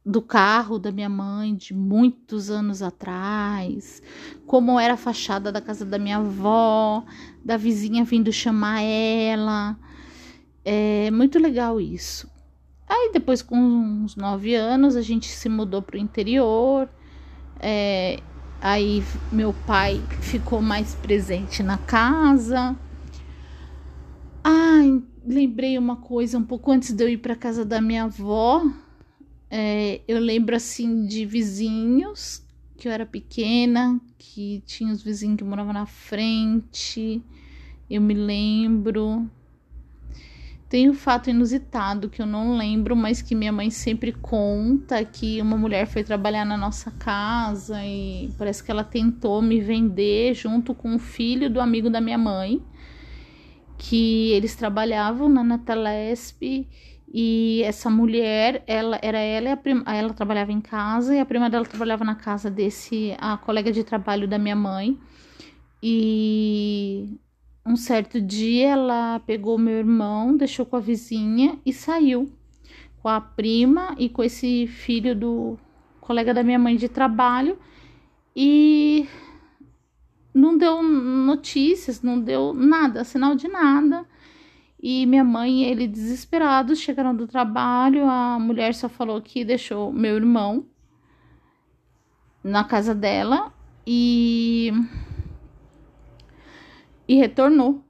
do 0.05 0.21
carro 0.21 0.77
da 0.77 0.91
minha 0.91 1.09
mãe 1.09 1.55
de 1.55 1.73
muitos 1.73 2.51
anos 2.51 2.83
atrás, 2.83 4.03
como 4.45 4.79
era 4.79 4.93
a 4.93 4.97
fachada 4.97 5.51
da 5.51 5.59
casa 5.59 5.83
da 5.83 5.97
minha 5.97 6.17
avó, 6.17 7.03
da 7.43 7.57
vizinha 7.57 8.03
vindo 8.03 8.31
chamar 8.31 8.81
ela, 8.81 9.75
é 10.63 11.09
muito 11.11 11.39
legal 11.39 11.81
isso. 11.81 12.29
Aí 12.87 13.11
depois, 13.11 13.41
com 13.41 13.57
uns 13.57 14.15
nove 14.15 14.53
anos, 14.53 14.95
a 14.95 15.01
gente 15.01 15.27
se 15.27 15.49
mudou 15.49 15.81
para 15.81 15.95
o 15.95 15.99
interior. 15.99 16.87
É, 17.59 18.19
aí 18.61 19.03
meu 19.31 19.53
pai 19.65 20.01
ficou 20.21 20.61
mais 20.61 20.93
presente 20.95 21.63
na 21.63 21.77
casa. 21.79 22.75
Ai, 24.43 25.01
lembrei 25.25 25.77
uma 25.77 25.95
coisa 25.95 26.37
um 26.37 26.43
pouco 26.43 26.71
antes 26.71 26.93
de 26.93 27.03
eu 27.03 27.09
ir 27.09 27.17
para 27.17 27.35
casa 27.35 27.65
da 27.65 27.81
minha 27.81 28.03
avó. 28.03 28.63
É, 29.49 30.01
eu 30.07 30.19
lembro 30.19 30.55
assim 30.55 31.05
de 31.05 31.25
vizinhos 31.25 32.43
que 32.77 32.87
eu 32.87 32.91
era 32.91 33.05
pequena, 33.05 33.99
que 34.17 34.61
tinha 34.65 34.91
os 34.91 35.01
vizinhos 35.01 35.37
que 35.37 35.43
moravam 35.43 35.73
na 35.73 35.85
frente. 35.85 37.21
Eu 37.89 38.01
me 38.01 38.13
lembro. 38.13 39.29
Tem 40.67 40.89
um 40.89 40.93
fato 40.93 41.29
inusitado 41.29 42.09
que 42.09 42.21
eu 42.21 42.25
não 42.25 42.57
lembro, 42.57 42.95
mas 42.95 43.21
que 43.21 43.35
minha 43.35 43.51
mãe 43.51 43.69
sempre 43.69 44.11
conta 44.11 45.05
que 45.05 45.39
uma 45.39 45.55
mulher 45.55 45.85
foi 45.85 46.03
trabalhar 46.03 46.43
na 46.43 46.57
nossa 46.57 46.91
casa 46.91 47.85
e 47.85 48.31
parece 48.37 48.63
que 48.63 48.71
ela 48.71 48.83
tentou 48.83 49.41
me 49.41 49.61
vender 49.61 50.33
junto 50.33 50.73
com 50.73 50.95
o 50.95 50.99
filho 50.99 51.49
do 51.49 51.61
amigo 51.61 51.89
da 51.89 52.01
minha 52.01 52.17
mãe, 52.17 52.61
que 53.77 54.31
eles 54.31 54.55
trabalhavam 54.55 55.29
na 55.29 55.43
Natalesp 55.43 56.67
e 57.17 57.61
essa 57.63 57.89
mulher, 57.89 58.63
ela 58.67 58.99
era 59.01 59.19
ela 59.19 59.53
a 59.53 59.57
prima, 59.57 59.83
ela 59.87 60.13
trabalhava 60.13 60.51
em 60.51 60.59
casa 60.59 61.15
e 61.15 61.19
a 61.19 61.25
prima 61.25 61.49
dela 61.49 61.65
trabalhava 61.65 62.03
na 62.03 62.15
casa 62.15 62.49
desse 62.49 63.15
a 63.19 63.37
colega 63.37 63.71
de 63.71 63.83
trabalho 63.83 64.27
da 64.27 64.37
minha 64.37 64.55
mãe. 64.55 64.99
E 65.81 67.17
um 67.65 67.75
certo 67.75 68.19
dia 68.19 68.69
ela 68.69 69.19
pegou 69.19 69.57
meu 69.57 69.75
irmão, 69.75 70.35
deixou 70.35 70.65
com 70.65 70.75
a 70.75 70.79
vizinha 70.79 71.57
e 71.65 71.71
saiu 71.71 72.31
com 73.01 73.09
a 73.09 73.21
prima 73.21 73.95
e 73.97 74.09
com 74.09 74.23
esse 74.23 74.67
filho 74.67 75.15
do 75.15 75.57
colega 76.01 76.33
da 76.33 76.43
minha 76.43 76.59
mãe 76.59 76.75
de 76.75 76.89
trabalho 76.89 77.57
e 78.35 79.07
não 80.35 80.57
deu 80.57 80.83
notícias, 80.83 82.01
não 82.01 82.19
deu 82.19 82.53
nada, 82.53 83.05
sinal 83.05 83.35
de 83.35 83.47
nada. 83.47 84.05
E 84.77 85.05
minha 85.05 85.23
mãe 85.23 85.63
e 85.63 85.65
ele 85.65 85.87
desesperados 85.87 86.79
chegaram 86.79 87.15
do 87.15 87.25
trabalho, 87.25 88.05
a 88.05 88.37
mulher 88.37 88.75
só 88.75 88.89
falou 88.89 89.21
que 89.21 89.45
deixou 89.45 89.93
meu 89.93 90.17
irmão 90.17 90.67
na 92.43 92.65
casa 92.65 92.93
dela 92.93 93.53
e 93.87 94.71
e 97.07 97.15
retornou 97.15 97.81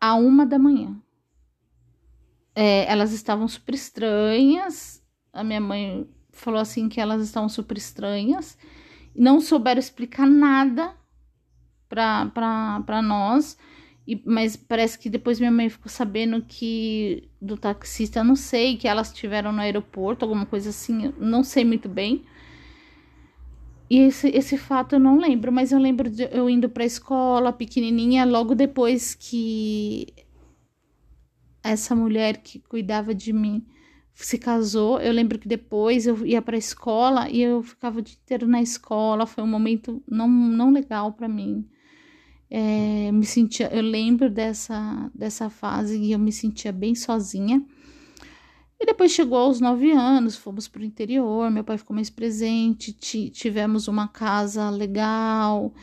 a 0.00 0.14
uma 0.14 0.46
da 0.46 0.58
manhã. 0.58 0.96
É, 2.54 2.90
elas 2.90 3.12
estavam 3.12 3.48
super 3.48 3.74
estranhas. 3.74 5.04
A 5.32 5.42
minha 5.42 5.60
mãe 5.60 6.08
falou 6.30 6.60
assim 6.60 6.88
que 6.88 7.00
elas 7.00 7.22
estavam 7.22 7.48
super 7.48 7.76
estranhas. 7.76 8.56
Não 9.14 9.40
souberam 9.40 9.80
explicar 9.80 10.26
nada 10.26 10.94
para 11.88 13.02
nós. 13.02 13.56
E, 14.06 14.22
mas 14.24 14.56
parece 14.56 14.98
que 14.98 15.10
depois 15.10 15.38
minha 15.38 15.50
mãe 15.50 15.68
ficou 15.68 15.90
sabendo 15.90 16.42
que 16.46 17.28
do 17.40 17.56
taxista, 17.56 18.24
não 18.24 18.34
sei, 18.36 18.76
que 18.76 18.88
elas 18.88 19.08
estiveram 19.08 19.52
no 19.52 19.60
aeroporto, 19.60 20.24
alguma 20.24 20.46
coisa 20.46 20.70
assim, 20.70 21.12
não 21.18 21.44
sei 21.44 21.64
muito 21.64 21.88
bem. 21.88 22.24
E 23.90 23.98
esse, 24.00 24.28
esse 24.28 24.58
fato 24.58 24.94
eu 24.94 25.00
não 25.00 25.18
lembro, 25.18 25.50
mas 25.52 25.72
eu 25.72 25.78
lembro 25.78 26.10
de 26.10 26.24
eu 26.30 26.48
indo 26.48 26.68
para 26.68 26.82
a 26.82 26.86
escola 26.86 27.52
pequenininha, 27.52 28.24
logo 28.24 28.54
depois 28.54 29.14
que 29.14 30.06
essa 31.62 31.94
mulher 31.94 32.38
que 32.38 32.58
cuidava 32.58 33.14
de 33.14 33.32
mim 33.32 33.64
se 34.14 34.38
casou. 34.38 35.00
Eu 35.00 35.12
lembro 35.12 35.38
que 35.38 35.48
depois 35.48 36.06
eu 36.06 36.26
ia 36.26 36.42
para 36.42 36.56
a 36.56 36.58
escola 36.58 37.30
e 37.30 37.42
eu 37.42 37.62
ficava 37.62 37.98
o 37.98 38.02
dia 38.02 38.16
inteiro 38.22 38.46
na 38.46 38.60
escola. 38.60 39.26
Foi 39.26 39.44
um 39.44 39.46
momento 39.48 40.02
não, 40.08 40.28
não 40.28 40.70
legal 40.70 41.12
para 41.12 41.28
mim. 41.28 41.66
É, 42.50 43.12
me 43.12 43.26
sentia, 43.26 43.68
eu 43.74 43.82
lembro 43.82 44.30
dessa, 44.30 45.10
dessa 45.14 45.50
fase 45.50 45.98
e 45.98 46.12
eu 46.12 46.18
me 46.18 46.32
sentia 46.32 46.72
bem 46.72 46.94
sozinha. 46.94 47.64
E 48.80 48.86
depois 48.86 49.10
chegou 49.10 49.38
aos 49.38 49.60
nove 49.60 49.90
anos, 49.90 50.36
fomos 50.36 50.68
para 50.68 50.82
o 50.82 50.84
interior, 50.84 51.50
meu 51.50 51.64
pai 51.64 51.76
ficou 51.76 51.94
mais 51.94 52.08
presente, 52.08 52.92
tivemos 52.92 53.88
uma 53.88 54.06
casa 54.06 54.70
legal, 54.70 55.74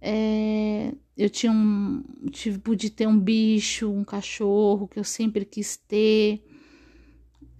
é, 0.00 0.94
eu 1.16 1.28
tinha 1.28 1.52
um, 1.52 2.02
tive, 2.30 2.58
pude 2.58 2.88
ter 2.88 3.06
um 3.06 3.18
bicho, 3.18 3.90
um 3.90 4.02
cachorro 4.02 4.88
que 4.88 4.98
eu 4.98 5.04
sempre 5.04 5.44
quis 5.44 5.76
ter, 5.76 6.42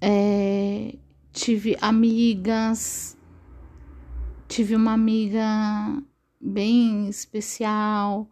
é, 0.00 0.96
tive 1.30 1.76
amigas, 1.78 3.18
tive 4.48 4.74
uma 4.74 4.94
amiga 4.94 6.02
bem 6.40 7.06
especial, 7.10 8.30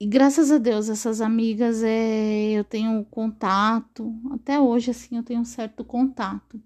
E 0.00 0.06
graças 0.06 0.50
a 0.50 0.58
Deus, 0.58 0.88
essas 0.88 1.20
amigas 1.20 1.82
é, 1.82 2.50
eu 2.50 2.64
tenho 2.64 3.04
contato, 3.04 4.12
até 4.32 4.58
hoje 4.58 4.90
assim 4.90 5.16
eu 5.16 5.22
tenho 5.22 5.40
um 5.40 5.44
certo 5.44 5.84
contato. 5.84 6.60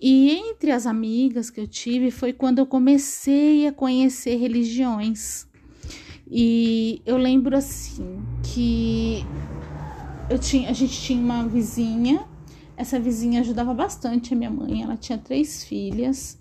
E 0.00 0.32
entre 0.32 0.72
as 0.72 0.84
amigas 0.84 1.48
que 1.48 1.60
eu 1.60 1.68
tive 1.68 2.10
foi 2.10 2.32
quando 2.32 2.58
eu 2.58 2.66
comecei 2.66 3.66
a 3.68 3.72
conhecer 3.72 4.36
religiões. 4.36 5.46
E 6.28 7.00
eu 7.06 7.16
lembro 7.16 7.56
assim 7.56 8.20
que 8.42 9.24
eu 10.28 10.38
tinha, 10.38 10.70
a 10.70 10.72
gente 10.72 11.00
tinha 11.00 11.22
uma 11.22 11.46
vizinha, 11.46 12.26
essa 12.76 12.98
vizinha 12.98 13.40
ajudava 13.40 13.72
bastante 13.72 14.34
a 14.34 14.36
minha 14.36 14.50
mãe, 14.50 14.82
ela 14.82 14.96
tinha 14.96 15.16
três 15.16 15.62
filhas. 15.62 16.38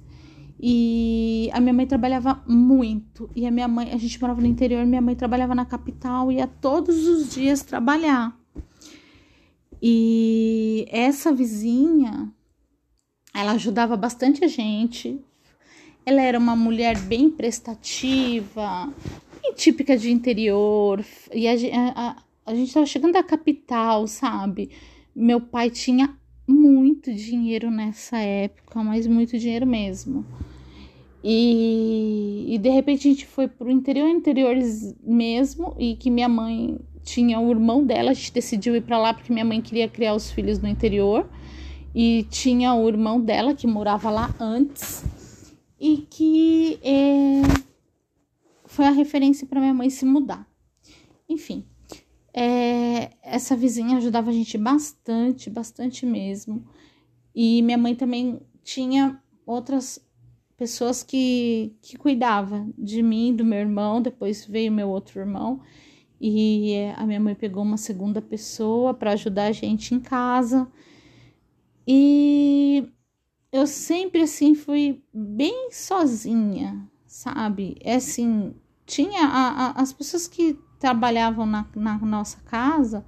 E 0.59 1.49
a 1.51 1.59
minha 1.59 1.73
mãe 1.73 1.85
trabalhava 1.85 2.43
muito. 2.47 3.29
E 3.35 3.45
a 3.45 3.51
minha 3.51 3.67
mãe, 3.67 3.91
a 3.91 3.97
gente 3.97 4.19
morava 4.21 4.41
no 4.41 4.47
interior, 4.47 4.85
minha 4.85 5.01
mãe 5.01 5.15
trabalhava 5.15 5.53
na 5.53 5.65
capital 5.65 6.31
ia 6.31 6.47
todos 6.47 7.07
os 7.07 7.33
dias 7.33 7.61
trabalhar. 7.61 8.37
E 9.81 10.85
essa 10.89 11.33
vizinha, 11.33 12.31
ela 13.33 13.51
ajudava 13.51 13.97
bastante 13.97 14.45
a 14.45 14.47
gente. 14.47 15.19
Ela 16.05 16.21
era 16.21 16.39
uma 16.39 16.55
mulher 16.55 16.97
bem 16.99 17.29
prestativa, 17.29 18.93
bem 19.41 19.53
típica 19.53 19.97
de 19.97 20.11
interior. 20.11 21.03
E 21.33 21.47
a, 21.47 21.53
a, 21.95 22.23
a 22.45 22.55
gente 22.55 22.67
estava 22.69 22.85
chegando 22.85 23.13
da 23.13 23.23
capital, 23.23 24.07
sabe? 24.07 24.71
Meu 25.15 25.41
pai 25.41 25.69
tinha 25.69 26.17
muito 26.47 27.13
dinheiro 27.13 27.71
nessa 27.71 28.17
época, 28.17 28.83
mas 28.83 29.07
muito 29.07 29.37
dinheiro 29.37 29.65
mesmo. 29.65 30.25
E, 31.23 32.45
e 32.49 32.57
de 32.57 32.69
repente 32.69 33.07
a 33.07 33.11
gente 33.11 33.25
foi 33.25 33.47
pro 33.47 33.71
interior, 33.71 34.09
interiores 34.09 34.95
mesmo, 35.01 35.75
e 35.79 35.95
que 35.95 36.11
minha 36.11 36.27
mãe 36.27 36.77
tinha 37.03 37.39
o 37.39 37.49
irmão 37.49 37.83
dela, 37.83 38.11
a 38.11 38.13
gente 38.13 38.33
decidiu 38.33 38.75
ir 38.75 38.81
para 38.81 38.97
lá 38.97 39.13
porque 39.13 39.31
minha 39.31 39.45
mãe 39.45 39.61
queria 39.61 39.87
criar 39.87 40.13
os 40.13 40.31
filhos 40.31 40.59
no 40.59 40.67
interior. 40.67 41.29
E 41.95 42.23
tinha 42.23 42.73
o 42.73 42.87
irmão 42.87 43.21
dela 43.21 43.53
que 43.53 43.67
morava 43.67 44.09
lá 44.09 44.33
antes 44.39 45.05
e 45.79 45.97
que 46.09 46.79
é, 46.81 47.41
foi 48.65 48.85
a 48.85 48.89
referência 48.89 49.45
para 49.45 49.59
minha 49.59 49.73
mãe 49.73 49.91
se 49.91 50.03
mudar. 50.03 50.47
Enfim, 51.29 51.63
é, 52.33 53.11
essa 53.21 53.55
vizinha 53.55 53.97
ajudava 53.97 54.29
a 54.29 54.33
gente 54.33 54.57
bastante, 54.57 55.49
bastante 55.49 56.05
mesmo. 56.05 56.65
E 57.35 57.61
minha 57.61 57.77
mãe 57.77 57.95
também 57.95 58.41
tinha 58.63 59.21
outras 59.45 59.99
pessoas 60.57 61.03
que, 61.03 61.75
que 61.81 61.97
cuidavam 61.97 62.73
de 62.77 63.01
mim, 63.03 63.35
do 63.35 63.43
meu 63.45 63.59
irmão, 63.59 64.01
depois 64.01 64.45
veio 64.45 64.71
meu 64.71 64.89
outro 64.89 65.19
irmão 65.19 65.61
e 66.25 66.73
a 66.95 67.05
minha 67.05 67.19
mãe 67.19 67.35
pegou 67.35 67.61
uma 67.61 67.75
segunda 67.75 68.21
pessoa 68.21 68.93
para 68.93 69.11
ajudar 69.11 69.47
a 69.47 69.51
gente 69.51 69.93
em 69.93 69.99
casa. 69.99 70.71
E 71.85 72.87
eu 73.51 73.67
sempre 73.67 74.21
assim 74.21 74.55
fui 74.55 75.03
bem 75.13 75.69
sozinha, 75.69 76.89
sabe? 77.05 77.75
É 77.81 77.95
assim, 77.95 78.55
tinha 78.85 79.25
a, 79.25 79.49
a, 79.49 79.81
as 79.81 79.91
pessoas 79.91 80.25
que 80.25 80.57
trabalhavam 80.83 81.45
na, 81.45 81.65
na 81.73 81.97
nossa 81.99 82.41
casa, 82.41 83.05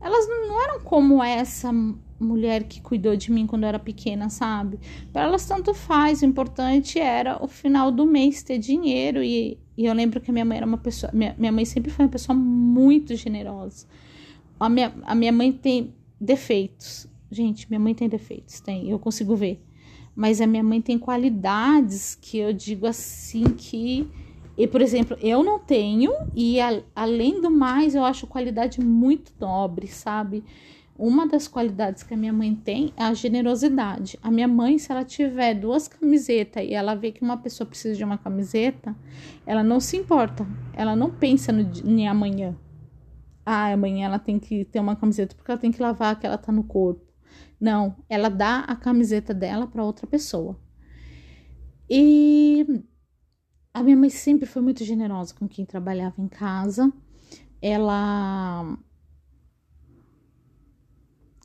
elas 0.00 0.26
não 0.26 0.62
eram 0.64 0.80
como 0.80 1.22
essa 1.22 1.70
mulher 2.18 2.64
que 2.64 2.80
cuidou 2.80 3.14
de 3.14 3.30
mim 3.30 3.46
quando 3.46 3.64
eu 3.64 3.68
era 3.68 3.78
pequena, 3.78 4.30
sabe? 4.30 4.80
Para 5.12 5.24
elas 5.24 5.44
tanto 5.44 5.74
faz, 5.74 6.22
o 6.22 6.24
importante 6.24 6.98
era 6.98 7.44
o 7.44 7.46
final 7.46 7.92
do 7.92 8.06
mês 8.06 8.42
ter 8.42 8.56
dinheiro 8.56 9.22
e, 9.22 9.58
e 9.76 9.84
eu 9.84 9.92
lembro 9.92 10.18
que 10.18 10.32
minha 10.32 10.46
mãe 10.46 10.56
era 10.56 10.64
uma 10.66 10.78
pessoa, 10.78 11.12
minha, 11.12 11.36
minha 11.38 11.52
mãe 11.52 11.66
sempre 11.66 11.90
foi 11.90 12.06
uma 12.06 12.10
pessoa 12.10 12.34
muito 12.34 13.14
generosa. 13.14 13.86
A 14.58 14.70
minha, 14.70 14.90
a 15.02 15.14
minha 15.14 15.30
mãe 15.30 15.52
tem 15.52 15.92
defeitos. 16.18 17.06
Gente, 17.30 17.68
minha 17.68 17.78
mãe 17.78 17.94
tem 17.94 18.08
defeitos, 18.08 18.60
tem, 18.60 18.88
eu 18.88 18.98
consigo 18.98 19.36
ver. 19.36 19.62
Mas 20.16 20.40
a 20.40 20.46
minha 20.46 20.64
mãe 20.64 20.80
tem 20.80 20.98
qualidades 20.98 22.14
que 22.14 22.38
eu 22.38 22.50
digo 22.50 22.86
assim 22.86 23.44
que 23.44 24.08
e, 24.58 24.66
por 24.66 24.82
exemplo, 24.82 25.16
eu 25.22 25.44
não 25.44 25.60
tenho, 25.60 26.12
e 26.34 26.60
a, 26.60 26.82
além 26.92 27.40
do 27.40 27.48
mais, 27.48 27.94
eu 27.94 28.02
acho 28.02 28.26
qualidade 28.26 28.80
muito 28.80 29.32
nobre, 29.38 29.86
sabe? 29.86 30.42
Uma 30.98 31.28
das 31.28 31.46
qualidades 31.46 32.02
que 32.02 32.12
a 32.12 32.16
minha 32.16 32.32
mãe 32.32 32.52
tem 32.56 32.92
é 32.96 33.04
a 33.04 33.14
generosidade. 33.14 34.18
A 34.20 34.32
minha 34.32 34.48
mãe, 34.48 34.76
se 34.76 34.90
ela 34.90 35.04
tiver 35.04 35.54
duas 35.54 35.86
camisetas 35.86 36.64
e 36.64 36.74
ela 36.74 36.96
vê 36.96 37.12
que 37.12 37.22
uma 37.22 37.36
pessoa 37.36 37.68
precisa 37.68 37.94
de 37.94 38.02
uma 38.02 38.18
camiseta, 38.18 38.96
ela 39.46 39.62
não 39.62 39.78
se 39.78 39.96
importa. 39.96 40.44
Ela 40.74 40.96
não 40.96 41.08
pensa 41.08 41.52
no, 41.52 41.70
em 41.88 42.08
amanhã. 42.08 42.56
Ah, 43.46 43.72
amanhã 43.72 44.06
ela 44.06 44.18
tem 44.18 44.40
que 44.40 44.64
ter 44.64 44.80
uma 44.80 44.96
camiseta 44.96 45.36
porque 45.36 45.52
ela 45.52 45.60
tem 45.60 45.70
que 45.70 45.80
lavar 45.80 46.18
que 46.18 46.26
ela 46.26 46.36
tá 46.36 46.50
no 46.50 46.64
corpo. 46.64 47.06
Não, 47.60 47.94
ela 48.08 48.28
dá 48.28 48.64
a 48.66 48.74
camiseta 48.74 49.32
dela 49.32 49.68
para 49.68 49.84
outra 49.84 50.04
pessoa. 50.04 50.58
E 51.88 52.82
a 53.78 53.82
minha 53.82 53.96
mãe 53.96 54.10
sempre 54.10 54.46
foi 54.46 54.60
muito 54.60 54.84
generosa 54.84 55.34
com 55.34 55.46
quem 55.48 55.64
trabalhava 55.64 56.20
em 56.20 56.28
casa. 56.28 56.92
Ela 57.62 58.76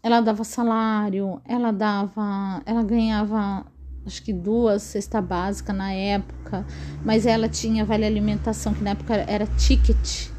ela 0.02 0.20
dava 0.20 0.44
salário, 0.44 1.42
ela 1.46 1.72
dava, 1.72 2.62
ela 2.66 2.84
ganhava 2.84 3.66
acho 4.06 4.22
que 4.22 4.34
duas 4.34 4.82
cesta 4.82 5.22
básica 5.22 5.72
na 5.72 5.94
época, 5.94 6.66
mas 7.06 7.26
ela 7.26 7.48
tinha 7.48 7.86
vale 7.86 8.06
alimentação 8.06 8.74
que 8.74 8.84
na 8.84 8.92
época 8.92 9.14
era 9.14 9.46
ticket. 9.56 10.30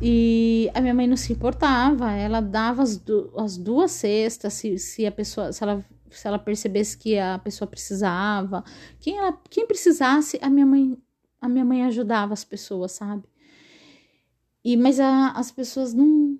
E 0.00 0.70
a 0.74 0.80
minha 0.80 0.94
mãe 0.94 1.06
não 1.06 1.16
se 1.16 1.32
importava, 1.32 2.12
ela 2.12 2.40
dava 2.40 2.82
as, 2.82 2.96
du 2.96 3.32
as 3.36 3.56
duas 3.56 3.90
cestas 3.90 4.54
se, 4.54 4.78
se 4.78 5.06
a 5.06 5.12
pessoa, 5.12 5.52
se 5.52 5.62
ela, 5.62 5.84
se 6.10 6.26
ela 6.26 6.38
percebesse 6.38 6.96
que 6.96 7.18
a 7.18 7.38
pessoa 7.38 7.68
precisava, 7.68 8.64
quem 8.98 9.18
ela, 9.18 9.36
quem 9.50 9.66
precisasse, 9.66 10.38
a 10.40 10.48
minha 10.48 10.66
mãe, 10.66 10.96
a 11.40 11.48
minha 11.48 11.64
mãe 11.64 11.84
ajudava 11.84 12.32
as 12.32 12.44
pessoas, 12.44 12.92
sabe? 12.92 13.24
E 14.64 14.76
mas 14.76 15.00
a, 15.00 15.32
as 15.32 15.50
pessoas 15.50 15.94
não 15.94 16.38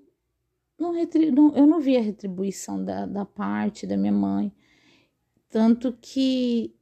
não, 0.79 0.93
não, 1.33 1.55
eu 1.55 1.67
não 1.67 1.79
vi 1.79 1.97
a 1.97 2.01
retribuição 2.01 2.83
da, 2.83 3.05
da 3.05 3.25
parte 3.25 3.85
da 3.85 3.97
minha 3.97 4.13
mãe. 4.13 4.51
Tanto 5.49 5.97
que. 6.01 6.73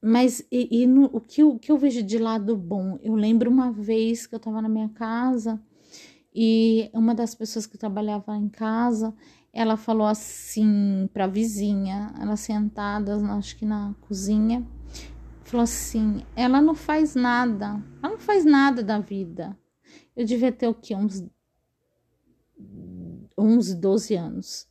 Mas 0.00 0.46
e, 0.50 0.82
e 0.82 0.86
no, 0.86 1.04
o, 1.06 1.20
que 1.20 1.42
eu, 1.42 1.50
o 1.50 1.58
que 1.58 1.70
eu 1.70 1.76
vejo 1.76 2.02
de 2.02 2.18
lado 2.18 2.56
bom? 2.56 2.98
Eu 3.02 3.14
lembro 3.14 3.50
uma 3.50 3.72
vez 3.72 4.26
que 4.26 4.34
eu 4.34 4.38
estava 4.38 4.62
na 4.62 4.68
minha 4.68 4.88
casa 4.90 5.60
e 6.34 6.90
uma 6.92 7.14
das 7.14 7.34
pessoas 7.34 7.66
que 7.66 7.78
trabalhava 7.78 8.36
em 8.36 8.48
casa 8.48 9.14
ela 9.56 9.78
falou 9.78 10.06
assim 10.06 11.08
para 11.14 11.24
a 11.24 11.28
vizinha, 11.28 12.12
ela 12.20 12.36
sentada, 12.36 13.16
acho 13.38 13.56
que 13.56 13.64
na 13.64 13.94
cozinha, 14.02 14.62
falou 15.46 15.64
assim: 15.64 16.24
ela 16.34 16.60
não 16.60 16.74
faz 16.74 17.14
nada, 17.14 17.82
ela 18.02 18.12
não 18.12 18.18
faz 18.18 18.44
nada 18.44 18.82
da 18.82 18.98
vida. 18.98 19.56
Eu 20.14 20.24
devia 20.24 20.52
ter 20.52 20.66
o 20.68 20.74
quê? 20.74 20.94
Uns 20.94 21.24
11, 23.38 23.76
12 23.76 24.14
anos. 24.14 24.68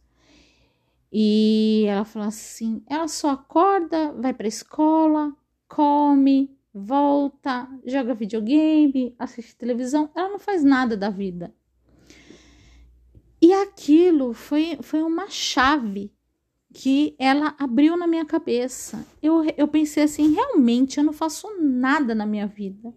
E 1.11 1.85
ela 1.87 2.03
falou 2.03 2.27
assim: 2.27 2.83
ela 2.87 3.07
só 3.07 3.31
acorda, 3.31 4.11
vai 4.13 4.33
para 4.33 4.47
a 4.47 4.49
escola, 4.49 5.35
come, 5.67 6.55
volta, 6.73 7.69
joga 7.85 8.13
videogame, 8.13 9.15
assiste 9.17 9.55
televisão, 9.55 10.09
ela 10.13 10.29
não 10.29 10.39
faz 10.39 10.63
nada 10.63 10.97
da 10.97 11.09
vida. 11.09 11.53
E 13.41 13.53
aquilo 13.53 14.33
foi, 14.33 14.77
foi 14.81 15.01
uma 15.01 15.29
chave 15.29 16.14
que 16.75 17.15
ela 17.17 17.55
abriu 17.57 17.95
na 17.95 18.05
minha 18.05 18.25
cabeça. 18.25 19.07
Eu, 19.23 19.45
eu 19.55 19.65
pensei 19.65 20.03
assim: 20.03 20.33
realmente 20.33 20.97
eu 20.97 21.03
não 21.05 21.13
faço 21.13 21.47
nada 21.61 22.13
na 22.13 22.25
minha 22.25 22.45
vida. 22.45 22.93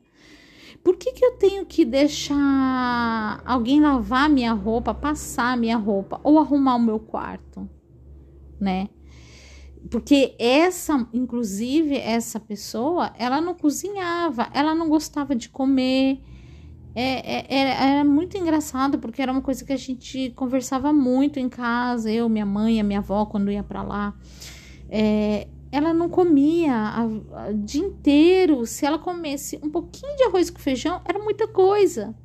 por 0.82 0.96
que, 0.96 1.12
que 1.12 1.24
eu 1.24 1.36
tenho 1.36 1.64
que 1.64 1.84
deixar 1.84 3.40
alguém 3.46 3.80
lavar 3.80 4.28
minha 4.28 4.52
roupa, 4.52 4.92
passar 4.92 5.56
minha 5.56 5.76
roupa 5.76 6.20
ou 6.24 6.38
arrumar 6.38 6.74
o 6.74 6.80
meu 6.80 6.98
quarto, 6.98 7.68
né? 8.60 8.88
Porque 9.90 10.34
essa, 10.38 11.08
inclusive, 11.12 11.96
essa 11.96 12.40
pessoa, 12.40 13.12
ela 13.16 13.40
não 13.40 13.54
cozinhava, 13.54 14.48
ela 14.52 14.74
não 14.74 14.88
gostava 14.88 15.36
de 15.36 15.48
comer. 15.48 16.20
É, 17.00 17.46
é, 17.46 17.90
era, 17.90 18.04
muito 18.04 18.36
engraçado, 18.36 18.98
porque 18.98 19.22
era 19.22 19.30
uma 19.30 19.40
coisa 19.40 19.64
que 19.64 19.72
a 19.72 19.76
gente 19.76 20.30
conversava 20.30 20.92
muito 20.92 21.38
em 21.38 21.48
casa, 21.48 22.10
eu, 22.10 22.28
minha 22.28 22.44
mãe, 22.44 22.80
a 22.80 22.82
minha 22.82 22.98
avó, 22.98 23.24
quando 23.24 23.52
ia 23.52 23.62
para 23.62 23.84
lá. 23.84 24.16
É, 24.90 25.46
ela 25.70 25.94
não 25.94 26.08
comia 26.08 26.74
o 27.50 27.54
dia 27.54 27.84
inteiro. 27.84 28.66
Se 28.66 28.84
ela 28.84 28.98
comesse 28.98 29.60
um 29.62 29.70
pouquinho 29.70 30.16
de 30.16 30.24
arroz 30.24 30.50
com 30.50 30.58
feijão, 30.58 31.00
era 31.04 31.20
muita 31.20 31.46
coisa. 31.46 32.16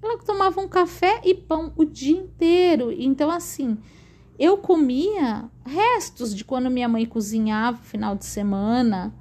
Ela 0.00 0.16
tomava 0.18 0.60
um 0.60 0.68
café 0.68 1.20
e 1.24 1.34
pão 1.34 1.72
o 1.74 1.84
dia 1.84 2.16
inteiro. 2.16 2.92
Então, 2.92 3.28
assim, 3.28 3.76
eu 4.38 4.56
comia 4.56 5.50
restos 5.66 6.32
de 6.32 6.44
quando 6.44 6.70
minha 6.70 6.88
mãe 6.88 7.06
cozinhava 7.06 7.78
final 7.78 8.14
de 8.14 8.24
semana, 8.24 9.12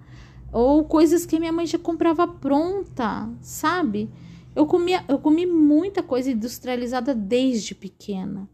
ou 0.53 0.83
coisas 0.83 1.25
que 1.25 1.39
minha 1.39 1.51
mãe 1.51 1.65
já 1.65 1.79
comprava 1.79 2.27
pronta, 2.27 3.27
sabe? 3.41 4.07
Eu 4.55 4.65
comia, 4.65 5.03
eu 5.07 5.17
comi 5.19 5.45
muita 5.45 6.03
coisa 6.03 6.31
industrializada 6.31 7.15
desde 7.15 7.73
pequena. 7.73 8.49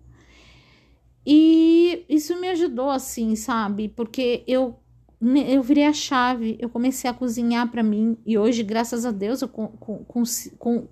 E 1.25 2.05
isso 2.07 2.39
me 2.39 2.47
ajudou 2.49 2.89
assim, 2.89 3.36
sabe? 3.36 3.89
Porque 3.89 4.43
eu 4.47 4.79
eu 5.19 5.63
virei 5.63 5.86
a 5.86 5.93
chave, 5.93 6.57
eu 6.60 6.69
comecei 6.69 7.10
a 7.10 7.13
cozinhar 7.13 7.71
para 7.71 7.81
mim 7.81 8.17
e 8.23 8.38
hoje, 8.38 8.62
graças 8.62 9.03
a 9.03 9.12
Deus, 9.12 9.41
eu 9.41 9.47
com, 9.47 9.67
com, 9.67 10.05
com, 10.05 10.23
com 10.60 10.88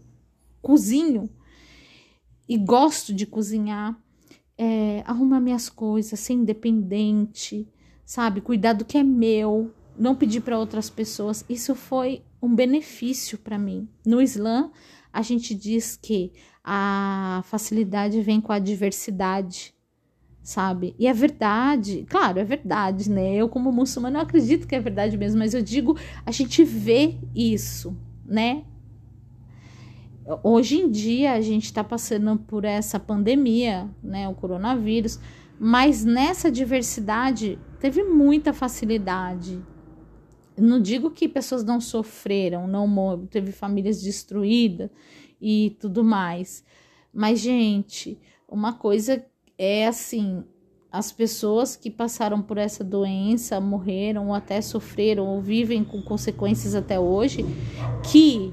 cozinho 0.63 1.29
e 2.49 2.57
gosto 2.57 3.13
de 3.13 3.27
cozinhar, 3.27 3.95
é, 4.57 5.03
arrumar 5.05 5.39
minhas 5.39 5.69
coisas, 5.69 6.19
ser 6.19 6.33
independente, 6.33 7.71
sabe? 8.03 8.41
Cuidar 8.41 8.73
do 8.73 8.83
que 8.83 8.97
é 8.97 9.03
meu, 9.03 9.71
não 9.97 10.15
pedir 10.15 10.41
para 10.41 10.57
outras 10.57 10.89
pessoas. 10.89 11.45
Isso 11.47 11.75
foi 11.75 12.23
um 12.41 12.53
benefício 12.53 13.37
para 13.37 13.59
mim. 13.59 13.87
No 14.05 14.21
Islã, 14.21 14.71
a 15.15 15.21
gente 15.21 15.55
diz 15.55 15.95
que 15.95 16.33
a 16.61 17.41
facilidade 17.45 18.21
vem 18.21 18.41
com 18.41 18.51
a 18.51 18.59
diversidade 18.59 19.73
sabe? 20.43 20.93
E 20.99 21.07
é 21.07 21.13
verdade, 21.13 22.05
claro, 22.07 22.37
é 22.37 22.43
verdade, 22.43 23.09
né? 23.09 23.33
Eu, 23.33 23.49
como 23.49 23.71
muçulmana, 23.71 24.21
acredito 24.21 24.67
que 24.67 24.75
é 24.75 24.79
verdade 24.79 25.17
mesmo, 25.17 25.39
mas 25.39 25.55
eu 25.55 25.61
digo, 25.61 25.97
a 26.23 26.29
gente 26.29 26.63
vê 26.63 27.17
isso, 27.33 27.97
né? 28.23 28.63
Hoje 30.43 30.77
em 30.77 30.91
dia 30.91 31.33
a 31.33 31.41
gente 31.41 31.65
está 31.65 31.83
passando 31.83 32.37
por 32.37 32.63
essa 32.63 32.99
pandemia, 32.99 33.89
né? 34.03 34.29
O 34.29 34.35
coronavírus, 34.35 35.19
mas 35.59 36.05
nessa 36.05 36.51
diversidade 36.51 37.57
teve 37.79 38.03
muita 38.03 38.53
facilidade. 38.53 39.59
Não 40.57 40.79
digo 40.79 41.11
que 41.11 41.27
pessoas 41.27 41.63
não 41.63 41.81
sofreram, 41.81 42.67
não 42.67 43.25
teve 43.27 43.51
famílias 43.51 44.01
destruídas 44.01 44.89
e 45.41 45.75
tudo 45.79 46.03
mais. 46.03 46.63
Mas, 47.13 47.39
gente, 47.39 48.17
uma 48.47 48.73
coisa 48.73 49.25
é 49.57 49.87
assim: 49.87 50.43
as 50.91 51.11
pessoas 51.11 51.75
que 51.75 51.91
passaram 51.91 52.41
por 52.41 52.57
essa 52.57 52.83
doença, 52.83 53.59
morreram 53.59 54.29
ou 54.29 54.33
até 54.33 54.61
sofreram 54.61 55.27
ou 55.27 55.41
vivem 55.41 55.83
com 55.83 56.01
consequências 56.01 56.73
até 56.73 56.97
hoje, 56.97 57.45
que 58.11 58.51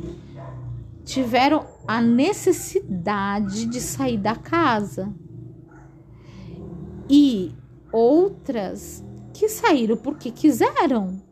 tiveram 1.04 1.66
a 1.86 2.00
necessidade 2.00 3.66
de 3.66 3.80
sair 3.80 4.18
da 4.18 4.34
casa. 4.34 5.12
E 7.08 7.52
outras 7.92 9.04
que 9.32 9.48
saíram 9.48 9.96
porque 9.96 10.30
quiseram. 10.30 11.22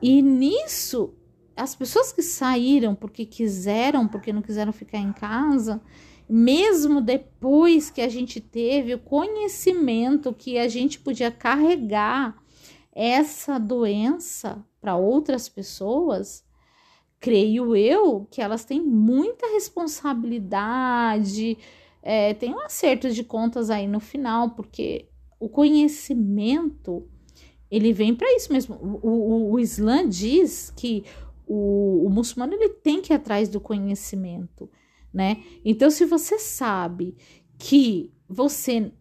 E 0.00 0.22
nisso, 0.22 1.14
as 1.56 1.74
pessoas 1.74 2.12
que 2.12 2.22
saíram 2.22 2.94
porque 2.94 3.26
quiseram, 3.26 4.06
porque 4.06 4.32
não 4.32 4.42
quiseram 4.42 4.72
ficar 4.72 4.98
em 4.98 5.12
casa, 5.12 5.82
mesmo 6.28 7.00
depois 7.00 7.90
que 7.90 8.00
a 8.00 8.08
gente 8.08 8.40
teve 8.40 8.94
o 8.94 8.98
conhecimento 8.98 10.32
que 10.32 10.58
a 10.58 10.68
gente 10.68 11.00
podia 11.00 11.30
carregar 11.30 12.36
essa 12.92 13.58
doença 13.58 14.64
para 14.80 14.96
outras 14.96 15.48
pessoas, 15.48 16.44
creio 17.18 17.74
eu 17.74 18.26
que 18.30 18.40
elas 18.40 18.64
têm 18.64 18.80
muita 18.80 19.52
responsabilidade, 19.52 21.58
é, 22.02 22.34
tem 22.34 22.54
um 22.54 22.60
acerto 22.60 23.10
de 23.10 23.24
contas 23.24 23.70
aí 23.70 23.86
no 23.86 24.00
final, 24.00 24.50
porque 24.50 25.08
o 25.40 25.48
conhecimento 25.48 27.08
ele 27.70 27.92
vem 27.92 28.14
para 28.14 28.34
isso 28.34 28.52
mesmo. 28.52 28.76
O, 28.76 29.08
o, 29.08 29.52
o 29.52 29.60
Islã 29.60 30.08
diz 30.08 30.72
que 30.76 31.04
o, 31.46 32.06
o 32.06 32.10
muçulmano 32.10 32.54
ele 32.54 32.70
tem 32.70 33.00
que 33.00 33.12
ir 33.12 33.16
atrás 33.16 33.48
do 33.48 33.60
conhecimento 33.60 34.70
né? 35.12 35.42
Então, 35.64 35.90
se 35.90 36.04
você 36.04 36.38
sabe 36.38 37.16
que 37.58 38.12
você 38.28 38.92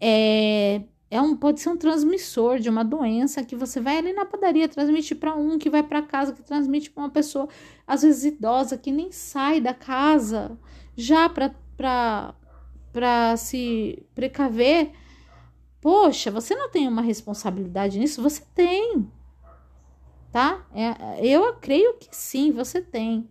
é, 0.00 0.82
é 1.10 1.20
um, 1.20 1.36
pode 1.36 1.60
ser 1.60 1.70
um 1.70 1.76
transmissor 1.76 2.58
de 2.58 2.68
uma 2.68 2.84
doença 2.84 3.44
que 3.44 3.56
você 3.56 3.80
vai 3.80 3.98
ali 3.98 4.12
na 4.12 4.24
padaria 4.24 4.68
transmitir 4.68 5.18
para 5.18 5.34
um, 5.34 5.58
que 5.58 5.68
vai 5.68 5.82
para 5.82 6.02
casa, 6.02 6.32
que 6.32 6.42
transmite 6.42 6.90
para 6.90 7.02
uma 7.02 7.10
pessoa, 7.10 7.48
às 7.86 8.02
vezes 8.02 8.24
idosa, 8.24 8.78
que 8.78 8.92
nem 8.92 9.10
sai 9.10 9.60
da 9.60 9.74
casa 9.74 10.58
já 10.96 11.28
para 11.28 12.34
se 13.36 14.02
precaver. 14.14 14.92
Poxa, 15.90 16.30
você 16.30 16.54
não 16.54 16.68
tem 16.68 16.86
uma 16.86 17.00
responsabilidade 17.00 17.98
nisso? 17.98 18.20
Você 18.20 18.42
tem, 18.54 19.10
tá? 20.30 20.66
É, 20.74 21.26
eu 21.26 21.54
creio 21.54 21.94
que 21.94 22.08
sim, 22.14 22.52
você 22.52 22.82
tem. 22.82 23.26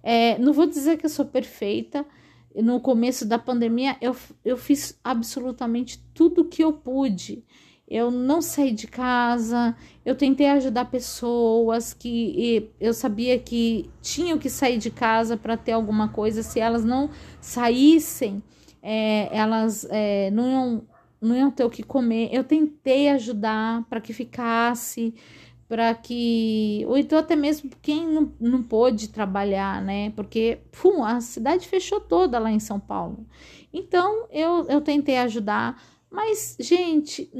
É, 0.00 0.38
não 0.38 0.52
vou 0.52 0.66
dizer 0.66 0.98
que 0.98 1.06
eu 1.06 1.10
sou 1.10 1.24
perfeita. 1.24 2.06
No 2.54 2.78
começo 2.78 3.26
da 3.26 3.40
pandemia, 3.40 3.96
eu, 4.00 4.14
eu 4.44 4.56
fiz 4.56 5.00
absolutamente 5.02 6.00
tudo 6.14 6.44
que 6.44 6.62
eu 6.62 6.72
pude. 6.72 7.44
Eu 7.88 8.08
não 8.08 8.40
saí 8.40 8.70
de 8.70 8.86
casa, 8.86 9.76
eu 10.04 10.14
tentei 10.14 10.46
ajudar 10.46 10.92
pessoas 10.92 11.92
que 11.92 12.70
eu 12.78 12.94
sabia 12.94 13.36
que 13.36 13.90
tinham 14.00 14.38
que 14.38 14.48
sair 14.48 14.78
de 14.78 14.92
casa 14.92 15.36
para 15.36 15.56
ter 15.56 15.72
alguma 15.72 16.08
coisa. 16.08 16.44
Se 16.44 16.60
elas 16.60 16.84
não 16.84 17.10
saíssem, 17.40 18.40
é, 18.80 19.28
elas 19.36 19.84
é, 19.90 20.30
não, 20.30 20.48
iam, 20.48 20.89
não 21.20 21.36
iam 21.36 21.50
ter 21.50 21.64
o 21.64 21.70
que 21.70 21.82
comer. 21.82 22.30
Eu 22.32 22.44
tentei 22.44 23.08
ajudar 23.08 23.84
para 23.88 24.00
que 24.00 24.12
ficasse 24.12 25.14
para 25.70 25.94
que. 25.94 26.84
Ou 26.88 26.98
então 26.98 27.16
até 27.16 27.36
mesmo 27.36 27.70
quem 27.80 28.04
não, 28.04 28.32
não 28.40 28.60
pôde 28.60 29.08
trabalhar, 29.08 29.80
né? 29.80 30.10
Porque 30.16 30.58
pum, 30.72 31.04
a 31.04 31.20
cidade 31.20 31.68
fechou 31.68 32.00
toda 32.00 32.40
lá 32.40 32.50
em 32.50 32.58
São 32.58 32.80
Paulo. 32.80 33.24
Então 33.72 34.26
eu, 34.32 34.66
eu 34.66 34.80
tentei 34.80 35.16
ajudar, 35.18 35.80
mas, 36.10 36.56
gente, 36.58 37.30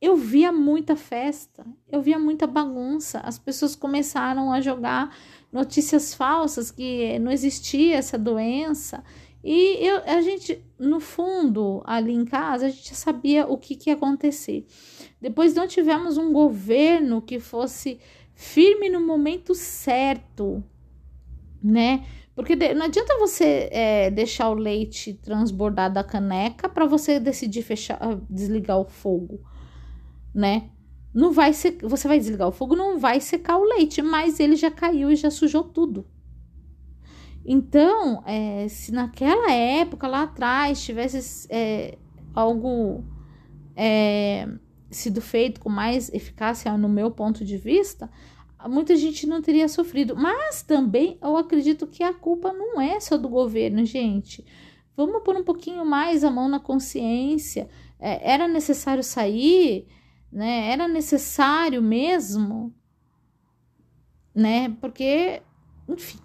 eu 0.00 0.16
via 0.16 0.50
muita 0.50 0.96
festa, 0.96 1.64
eu 1.88 2.02
via 2.02 2.18
muita 2.18 2.44
bagunça. 2.44 3.20
As 3.20 3.38
pessoas 3.38 3.76
começaram 3.76 4.52
a 4.52 4.60
jogar 4.60 5.16
notícias 5.52 6.12
falsas 6.12 6.72
que 6.72 7.20
não 7.20 7.30
existia 7.30 7.98
essa 7.98 8.18
doença. 8.18 9.04
E 9.42 9.86
eu, 9.86 10.02
a 10.04 10.20
gente, 10.20 10.62
no 10.78 11.00
fundo, 11.00 11.82
ali 11.86 12.12
em 12.12 12.24
casa, 12.24 12.66
a 12.66 12.68
gente 12.68 12.94
sabia 12.94 13.46
o 13.46 13.56
que, 13.56 13.74
que 13.74 13.88
ia 13.88 13.94
acontecer. 13.94 14.66
Depois 15.20 15.54
não 15.54 15.66
tivemos 15.66 16.18
um 16.18 16.32
governo 16.32 17.22
que 17.22 17.40
fosse 17.40 17.98
firme 18.34 18.90
no 18.90 19.00
momento 19.00 19.54
certo, 19.54 20.62
né? 21.62 22.04
Porque 22.34 22.54
não 22.74 22.86
adianta 22.86 23.18
você 23.18 23.68
é, 23.72 24.10
deixar 24.10 24.50
o 24.50 24.54
leite 24.54 25.14
transbordar 25.14 25.92
da 25.92 26.04
caneca 26.04 26.68
para 26.68 26.86
você 26.86 27.18
decidir 27.18 27.62
fechar, 27.62 27.98
ah, 28.00 28.18
desligar 28.28 28.78
o 28.78 28.84
fogo, 28.84 29.40
né? 30.34 30.70
Não 31.12 31.32
vai 31.32 31.52
ser, 31.52 31.78
você 31.82 32.06
vai 32.06 32.18
desligar 32.18 32.48
o 32.48 32.52
fogo, 32.52 32.76
não 32.76 32.98
vai 32.98 33.20
secar 33.20 33.58
o 33.58 33.64
leite, 33.64 34.00
mas 34.00 34.38
ele 34.38 34.54
já 34.54 34.70
caiu 34.70 35.10
e 35.10 35.16
já 35.16 35.30
sujou 35.30 35.64
tudo. 35.64 36.06
Então, 37.44 38.22
é, 38.26 38.68
se 38.68 38.92
naquela 38.92 39.50
época 39.50 40.06
lá 40.06 40.22
atrás 40.22 40.82
tivesse 40.82 41.46
é, 41.50 41.96
algo 42.34 43.04
é, 43.74 44.46
sido 44.90 45.20
feito 45.20 45.60
com 45.60 45.70
mais 45.70 46.12
eficácia, 46.12 46.76
no 46.76 46.88
meu 46.88 47.10
ponto 47.10 47.44
de 47.44 47.56
vista, 47.56 48.10
muita 48.68 48.94
gente 48.96 49.26
não 49.26 49.40
teria 49.40 49.68
sofrido. 49.68 50.14
Mas 50.16 50.62
também 50.62 51.18
eu 51.22 51.36
acredito 51.36 51.86
que 51.86 52.02
a 52.02 52.12
culpa 52.12 52.52
não 52.52 52.80
é 52.80 53.00
só 53.00 53.16
do 53.16 53.28
governo, 53.28 53.84
gente. 53.84 54.44
Vamos 54.96 55.22
pôr 55.22 55.36
um 55.36 55.44
pouquinho 55.44 55.84
mais 55.84 56.24
a 56.24 56.30
mão 56.30 56.48
na 56.48 56.60
consciência. 56.60 57.68
É, 57.98 58.32
era 58.32 58.46
necessário 58.46 59.02
sair, 59.02 59.86
né? 60.30 60.70
Era 60.70 60.86
necessário 60.86 61.80
mesmo, 61.80 62.74
né? 64.34 64.68
Porque, 64.80 65.42
enfim, 65.88 66.18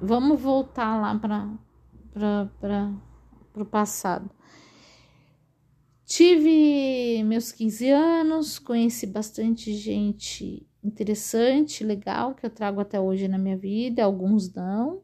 vamos 0.00 0.40
voltar 0.40 1.00
lá 1.00 1.14
para 2.14 2.92
o 3.54 3.64
passado. 3.64 4.30
Tive 6.04 7.22
meus 7.24 7.50
15 7.50 7.88
anos, 7.88 8.58
conheci 8.58 9.06
bastante 9.06 9.74
gente 9.74 10.66
interessante, 10.82 11.82
legal, 11.82 12.34
que 12.34 12.44
eu 12.44 12.50
trago 12.50 12.80
até 12.80 13.00
hoje 13.00 13.26
na 13.26 13.38
minha 13.38 13.56
vida, 13.56 14.04
alguns 14.04 14.52
não. 14.52 15.02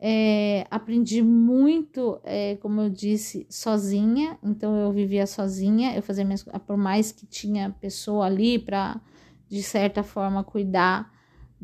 É, 0.00 0.66
aprendi 0.68 1.22
muito, 1.22 2.20
é, 2.24 2.56
como 2.56 2.80
eu 2.80 2.90
disse, 2.90 3.46
sozinha, 3.48 4.36
então 4.42 4.76
eu 4.76 4.92
vivia 4.92 5.26
sozinha, 5.26 5.94
eu 5.94 6.02
fazia 6.02 6.24
minhas 6.24 6.42
por 6.42 6.76
mais 6.76 7.12
que 7.12 7.24
tinha 7.24 7.70
pessoa 7.80 8.26
ali 8.26 8.58
para, 8.58 9.00
de 9.48 9.62
certa 9.62 10.02
forma, 10.02 10.42
cuidar 10.42 11.13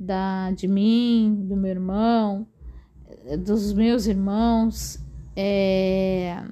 da, 0.00 0.50
de 0.52 0.66
mim, 0.66 1.44
do 1.46 1.54
meu 1.54 1.70
irmão, 1.70 2.46
dos 3.44 3.72
meus 3.74 4.06
irmãos, 4.06 4.98
é, 5.36 6.42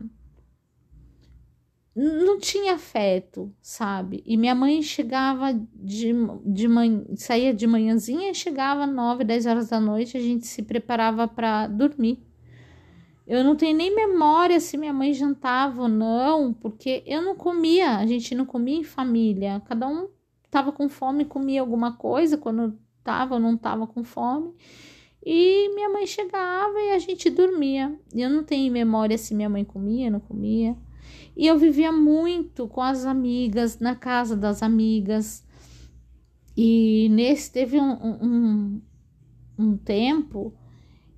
não 1.97 2.39
tinha 2.39 2.75
afeto, 2.75 3.51
sabe? 3.63 4.23
E 4.27 4.37
minha 4.37 4.55
mãe 4.55 4.83
chegava 4.83 5.53
de, 5.75 6.13
de 6.45 6.69
manhã, 6.69 7.05
saía 7.17 7.55
de 7.55 7.67
manhãzinha 7.67 8.31
e 8.31 8.35
chegava 8.35 8.87
nove, 8.87 9.25
dez 9.25 9.47
horas 9.47 9.71
da 9.71 9.81
noite, 9.81 10.17
a 10.17 10.21
gente 10.21 10.47
se 10.47 10.63
preparava 10.63 11.27
para 11.27 11.67
dormir. 11.67 12.23
Eu 13.27 13.43
não 13.43 13.57
tenho 13.57 13.77
nem 13.77 13.95
memória 13.95 14.61
se 14.61 14.77
minha 14.77 14.93
mãe 14.93 15.13
jantava 15.13 15.83
ou 15.83 15.89
não, 15.89 16.53
porque 16.53 17.03
eu 17.07 17.23
não 17.23 17.35
comia, 17.35 17.97
a 17.97 18.07
gente 18.07 18.35
não 18.35 18.47
comia 18.47 18.79
em 18.79 18.85
família. 18.85 19.61
Cada 19.67 19.87
um 19.87 20.09
tava 20.51 20.71
com 20.73 20.89
fome, 20.89 21.25
comia 21.25 21.61
alguma 21.61 21.93
coisa 21.93 22.39
quando 22.39 22.79
tava 23.09 23.37
ou 23.37 23.41
não 23.41 23.57
tava 23.57 23.87
com 23.87 24.05
fome. 24.05 24.53
E 25.25 25.75
minha 25.75 25.89
mãe 25.89 26.07
chegava 26.07 26.79
e 26.79 26.91
a 26.93 26.99
gente 26.99 27.31
dormia. 27.31 27.99
Eu 28.15 28.29
não 28.29 28.45
tenho 28.45 28.71
memória 28.71 29.17
se 29.17 29.35
minha 29.35 29.49
mãe 29.49 29.65
comia, 29.65 30.11
não 30.11 30.21
comia. 30.21 30.77
E 31.35 31.47
eu 31.47 31.59
vivia 31.59 31.91
muito 31.91 32.69
com 32.69 32.83
as 32.83 33.07
amigas, 33.07 33.79
na 33.79 33.95
casa 33.95 34.37
das 34.37 34.63
amigas. 34.63 35.43
E 36.55 37.09
nesse 37.11 37.51
teve 37.51 37.81
um, 37.81 37.93
um, 37.93 38.83
um 39.59 39.77
tempo 39.77 40.53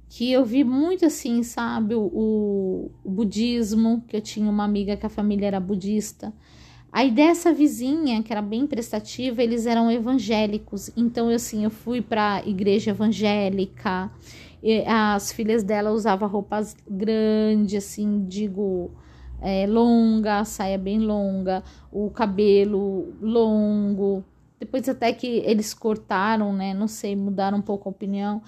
que 0.09 0.31
eu 0.31 0.45
vi 0.45 0.63
muito 0.63 1.07
assim, 1.07 1.43
sabe, 1.43 1.95
o, 1.95 2.91
o, 3.05 3.11
budismo, 3.11 4.05
que 4.07 4.17
eu 4.17 4.21
tinha 4.21 4.49
uma 4.49 4.65
amiga 4.65 4.97
que 4.97 5.07
a 5.07 5.09
família 5.09 5.47
era 5.47 5.61
budista. 5.61 6.33
Aí 6.93 7.11
dessa 7.11 7.53
vizinha, 7.53 8.23
que 8.23 8.33
era 8.33 8.43
bem 8.43 8.67
prestativa, 8.67 9.43
eles 9.43 9.65
eram 9.65 9.91
evangélicos. 9.91 10.91
Então, 10.97 11.31
eu, 11.31 11.37
assim, 11.37 11.65
eu 11.65 11.71
fui 11.71 12.01
para 12.03 12.43
igreja 12.45 12.91
evangélica. 12.91 14.11
as 14.87 15.33
filhas 15.33 15.63
dela 15.63 15.93
usavam 15.93 16.29
roupas 16.29 16.77
grandes, 16.89 17.85
assim, 17.85 18.25
digo, 18.27 18.91
é, 19.41 19.67
longa, 19.67 20.45
saia 20.45 20.77
bem 20.77 20.99
longa, 20.99 21.63
o 21.93 22.11
cabelo 22.11 23.15
longo. 23.21 24.25
Depois 24.59 24.89
até 24.89 25.13
que 25.13 25.27
eles 25.27 25.73
cortaram, 25.73 26.53
né? 26.53 26.75
Não 26.75 26.89
sei, 26.89 27.17
mudaram 27.17 27.59
um 27.59 27.63
pouco 27.63 27.89
a 27.89 27.93
opinião. 27.93 28.43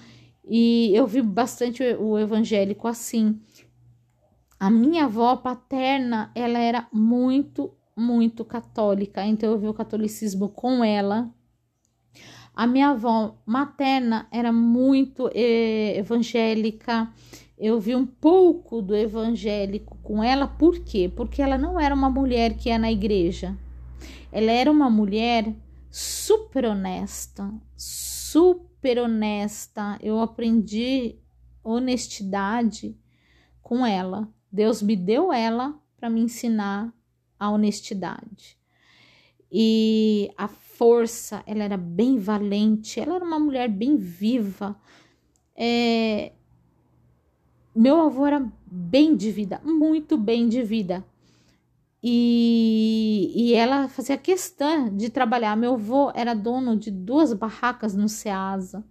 E 0.45 0.91
eu 0.93 1.07
vi 1.07 1.21
bastante 1.21 1.81
o 1.81 2.19
evangélico 2.19 2.87
assim. 2.87 3.39
A 4.59 4.69
minha 4.69 5.05
avó 5.05 5.35
paterna, 5.37 6.31
ela 6.35 6.59
era 6.59 6.87
muito, 6.91 7.73
muito 7.95 8.43
católica. 8.43 9.25
Então 9.25 9.51
eu 9.51 9.59
vi 9.59 9.67
o 9.67 9.73
catolicismo 9.73 10.49
com 10.49 10.83
ela. 10.83 11.29
A 12.55 12.67
minha 12.67 12.89
avó 12.89 13.35
materna 13.45 14.27
era 14.31 14.51
muito 14.51 15.29
eh, 15.33 15.97
evangélica 15.97 17.11
eu 17.57 17.79
vi 17.79 17.95
um 17.95 18.05
pouco 18.05 18.81
do 18.81 18.93
evangélico 18.93 19.97
com 20.03 20.23
ela, 20.23 20.47
por 20.47 20.79
quê? 20.79 21.11
Porque 21.13 21.41
ela 21.41 21.57
não 21.57 21.79
era 21.79 21.93
uma 21.95 22.09
mulher 22.09 22.57
que 22.57 22.67
ia 22.67 22.77
na 22.77 22.91
igreja. 22.91 23.57
Ela 24.31 24.51
era 24.51 24.69
uma 24.69 24.89
mulher 24.89 25.55
super 25.89 26.65
honesta, 26.65 27.53
super 27.77 28.99
honesta. 28.99 29.97
Eu 30.01 30.19
aprendi 30.19 31.19
honestidade 31.63 32.97
com 33.61 33.85
ela. 33.85 34.27
Deus 34.51 34.81
me 34.81 34.97
deu 34.97 35.31
ela 35.31 35.79
para 35.95 36.09
me 36.09 36.19
ensinar 36.19 36.93
a 37.43 37.49
honestidade. 37.49 38.57
E 39.51 40.31
a 40.37 40.47
força, 40.47 41.43
ela 41.45 41.63
era 41.63 41.77
bem 41.77 42.17
valente, 42.17 42.99
ela 42.99 43.15
era 43.15 43.25
uma 43.25 43.39
mulher 43.39 43.67
bem 43.69 43.97
viva. 43.97 44.75
É, 45.55 46.31
meu 47.75 47.99
avô 48.01 48.25
era 48.25 48.51
bem 48.65 49.15
de 49.15 49.29
vida, 49.29 49.61
muito 49.63 50.17
bem 50.17 50.47
de 50.47 50.63
vida. 50.63 51.05
E, 52.01 53.31
e 53.35 53.53
ela 53.53 53.87
fazia 53.87 54.17
questão 54.17 54.95
de 54.95 55.09
trabalhar. 55.09 55.55
Meu 55.55 55.73
avô 55.73 56.11
era 56.15 56.33
dono 56.33 56.77
de 56.77 56.89
duas 56.89 57.33
barracas 57.33 57.93
no 57.93 58.09
Ceasa. 58.09 58.83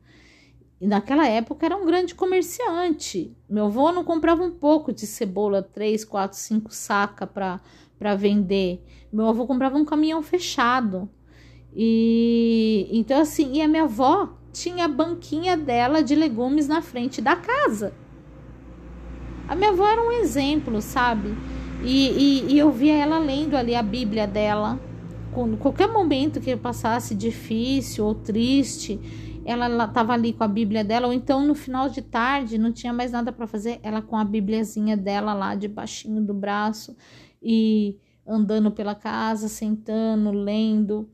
E 0.80 0.86
naquela 0.86 1.28
época 1.28 1.64
era 1.64 1.76
um 1.76 1.86
grande 1.86 2.14
comerciante. 2.14 3.36
Meu 3.48 3.66
avô 3.66 3.92
não 3.92 4.02
comprava 4.02 4.42
um 4.42 4.50
pouco 4.50 4.92
de 4.92 5.06
cebola, 5.06 5.62
três, 5.62 6.04
quatro, 6.04 6.36
cinco 6.36 6.74
saca 6.74 7.24
para 7.24 7.60
vender. 8.16 8.82
Meu 9.12 9.26
avô 9.28 9.46
comprava 9.46 9.76
um 9.76 9.84
caminhão 9.84 10.22
fechado. 10.22 11.08
E 11.74 12.88
então 12.90 13.20
assim, 13.20 13.54
e 13.54 13.62
a 13.62 13.68
minha 13.68 13.84
avó 13.84 14.34
tinha 14.52 14.84
a 14.84 14.88
banquinha 14.88 15.56
dela 15.56 16.02
de 16.02 16.14
legumes 16.14 16.68
na 16.68 16.82
frente 16.82 17.20
da 17.20 17.34
casa. 17.34 17.94
A 19.48 19.54
minha 19.54 19.70
avó 19.70 19.86
era 19.86 20.02
um 20.02 20.12
exemplo, 20.12 20.80
sabe? 20.80 21.34
E, 21.84 22.08
e, 22.10 22.52
e 22.52 22.58
eu 22.58 22.70
via 22.70 22.94
ela 22.94 23.18
lendo 23.18 23.56
ali 23.56 23.74
a 23.74 23.82
Bíblia 23.82 24.26
dela. 24.26 24.78
Com 25.32 25.56
qualquer 25.56 25.88
momento 25.88 26.40
que 26.40 26.50
eu 26.50 26.58
passasse 26.58 27.14
difícil 27.14 28.04
ou 28.04 28.14
triste, 28.14 29.00
ela 29.44 29.84
estava 29.84 30.12
ali 30.12 30.32
com 30.32 30.44
a 30.44 30.48
Bíblia 30.48 30.84
dela, 30.84 31.06
ou 31.06 31.12
então 31.12 31.44
no 31.44 31.54
final 31.54 31.88
de 31.88 32.02
tarde 32.02 32.58
não 32.58 32.70
tinha 32.70 32.92
mais 32.92 33.10
nada 33.10 33.32
para 33.32 33.46
fazer, 33.46 33.80
ela 33.82 34.00
com 34.02 34.16
a 34.16 34.24
Bíbliazinha 34.24 34.96
dela 34.96 35.32
lá 35.32 35.54
debaixinho 35.54 36.22
do 36.22 36.34
braço 36.34 36.94
e 37.42 37.98
andando 38.26 38.70
pela 38.70 38.94
casa, 38.94 39.48
sentando, 39.48 40.30
lendo. 40.30 41.08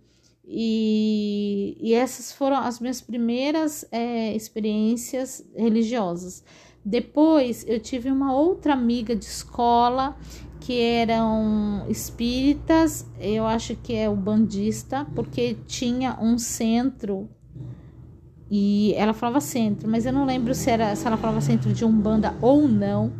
E, 0.45 1.77
e 1.81 1.93
essas 1.95 2.33
foram 2.33 2.57
as 2.57 2.81
minhas 2.81 3.01
primeiras 3.01 3.85
é, 3.91 4.35
experiências 4.35 5.45
religiosas. 5.55 6.45
Depois 6.85 7.67
eu 7.69 7.79
tive 7.81 8.11
uma 8.11 8.35
outra 8.35 8.73
amiga 8.73 9.15
de 9.15 9.25
escola 9.25 10.17
que 10.61 10.81
eram 10.81 11.85
espíritas, 11.89 13.07
eu 13.21 13.47
acho 13.47 13.75
que 13.77 13.95
é 13.95 14.09
o 14.09 14.17
bandista, 14.17 15.07
porque 15.15 15.57
tinha 15.67 16.19
um 16.21 16.39
centro 16.39 17.29
e 18.51 18.95
ela 18.97 19.13
falava 19.13 19.41
centro, 19.41 19.89
mas 19.89 20.07
eu 20.07 20.13
não 20.13 20.25
lembro 20.25 20.55
se 20.55 20.71
era 20.71 20.95
se 20.97 21.07
ela 21.07 21.17
falava 21.17 21.41
centro 21.41 21.73
de 21.73 21.85
umbanda 21.85 22.35
ou 22.41 22.67
não. 22.67 23.13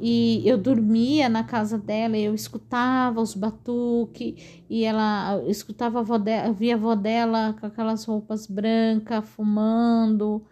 E 0.00 0.42
eu 0.48 0.56
dormia 0.56 1.28
na 1.28 1.42
casa 1.42 1.76
dela, 1.76 2.16
eu 2.16 2.34
escutava 2.34 3.20
os 3.20 3.34
batuques 3.34 4.62
e 4.70 4.84
ela 4.84 5.42
escutava 5.48 5.98
a 5.98 6.00
avó 6.02 6.18
dela, 6.18 6.52
via 6.52 6.74
a 6.74 6.76
avó 6.76 6.94
dela 6.94 7.56
com 7.58 7.66
aquelas 7.66 8.04
roupas 8.04 8.46
brancas, 8.46 9.28
fumando, 9.28 10.44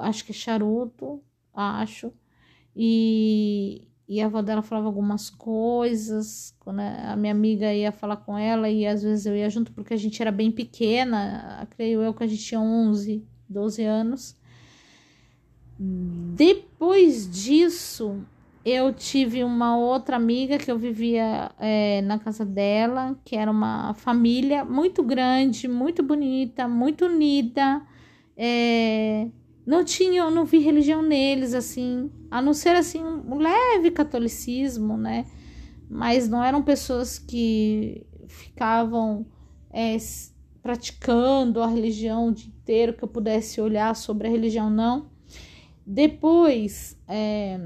acho 0.00 0.24
que 0.24 0.32
charuto, 0.32 1.20
acho. 1.52 2.12
E, 2.76 3.88
e 4.08 4.20
a 4.20 4.26
avó 4.26 4.42
dela 4.42 4.62
falava 4.62 4.86
algumas 4.86 5.28
coisas, 5.28 6.54
quando 6.60 6.80
a 6.80 7.16
minha 7.16 7.32
amiga 7.32 7.72
ia 7.74 7.90
falar 7.90 8.18
com 8.18 8.38
ela, 8.38 8.68
e 8.68 8.86
às 8.86 9.02
vezes 9.02 9.26
eu 9.26 9.36
ia 9.36 9.50
junto, 9.50 9.72
porque 9.72 9.94
a 9.94 9.96
gente 9.96 10.20
era 10.22 10.30
bem 10.30 10.52
pequena, 10.52 11.66
creio 11.70 12.00
eu 12.00 12.14
que 12.14 12.22
a 12.22 12.26
gente 12.26 12.44
tinha 12.44 12.60
11, 12.60 13.26
12 13.48 13.82
anos. 13.82 14.36
Depois 16.36 17.28
disso, 17.28 18.24
eu 18.64 18.94
tive 18.94 19.44
uma 19.44 19.76
outra 19.76 20.16
amiga 20.16 20.56
que 20.56 20.70
eu 20.70 20.78
vivia 20.78 21.50
é, 21.58 22.00
na 22.00 22.18
casa 22.18 22.46
dela, 22.46 23.14
que 23.22 23.36
era 23.36 23.50
uma 23.50 23.92
família 23.92 24.64
muito 24.64 25.02
grande, 25.02 25.68
muito 25.68 26.02
bonita, 26.02 26.66
muito 26.66 27.04
unida. 27.04 27.82
É, 28.34 29.28
não 29.66 29.84
tinha, 29.84 30.30
não 30.30 30.46
vi 30.46 30.58
religião 30.60 31.02
neles, 31.02 31.52
assim, 31.52 32.10
a 32.30 32.40
não 32.40 32.54
ser 32.54 32.74
assim 32.74 33.02
um 33.04 33.36
leve 33.36 33.90
catolicismo, 33.90 34.96
né? 34.96 35.26
Mas 35.90 36.26
não 36.26 36.42
eram 36.42 36.62
pessoas 36.62 37.18
que 37.18 38.06
ficavam 38.26 39.26
é, 39.70 39.94
praticando 40.62 41.62
a 41.62 41.66
religião 41.66 42.28
o 42.28 42.32
dia 42.32 42.48
inteiro, 42.48 42.94
que 42.94 43.04
eu 43.04 43.08
pudesse 43.08 43.60
olhar 43.60 43.94
sobre 43.94 44.26
a 44.26 44.30
religião, 44.30 44.70
não. 44.70 45.10
Depois, 45.86 46.98
é, 47.06 47.60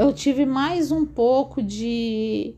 eu 0.00 0.14
tive 0.14 0.46
mais 0.46 0.90
um 0.90 1.04
pouco 1.04 1.62
de. 1.62 2.56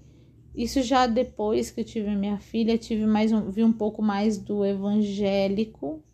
Isso 0.54 0.80
já 0.80 1.08
depois 1.08 1.72
que 1.72 1.80
eu 1.80 1.84
tive 1.84 2.14
minha 2.14 2.38
filha, 2.38 2.78
tive 2.78 3.04
mais 3.04 3.32
um, 3.32 3.50
vi 3.50 3.64
um 3.64 3.72
pouco 3.72 4.00
mais 4.00 4.38
do 4.38 4.64
evangélico, 4.64 6.04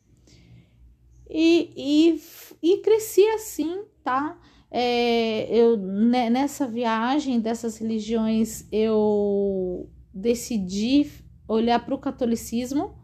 E, 1.28 1.70
e, 1.76 2.20
e 2.62 2.78
cresci 2.78 3.22
assim, 3.28 3.82
tá? 4.02 4.40
É, 4.70 5.54
eu 5.54 5.76
né, 5.76 6.30
nessa 6.30 6.66
viagem 6.66 7.40
dessas 7.40 7.76
religiões 7.76 8.66
eu 8.72 9.90
decidi 10.14 11.10
olhar 11.46 11.84
para 11.84 11.94
o 11.94 11.98
catolicismo, 11.98 12.94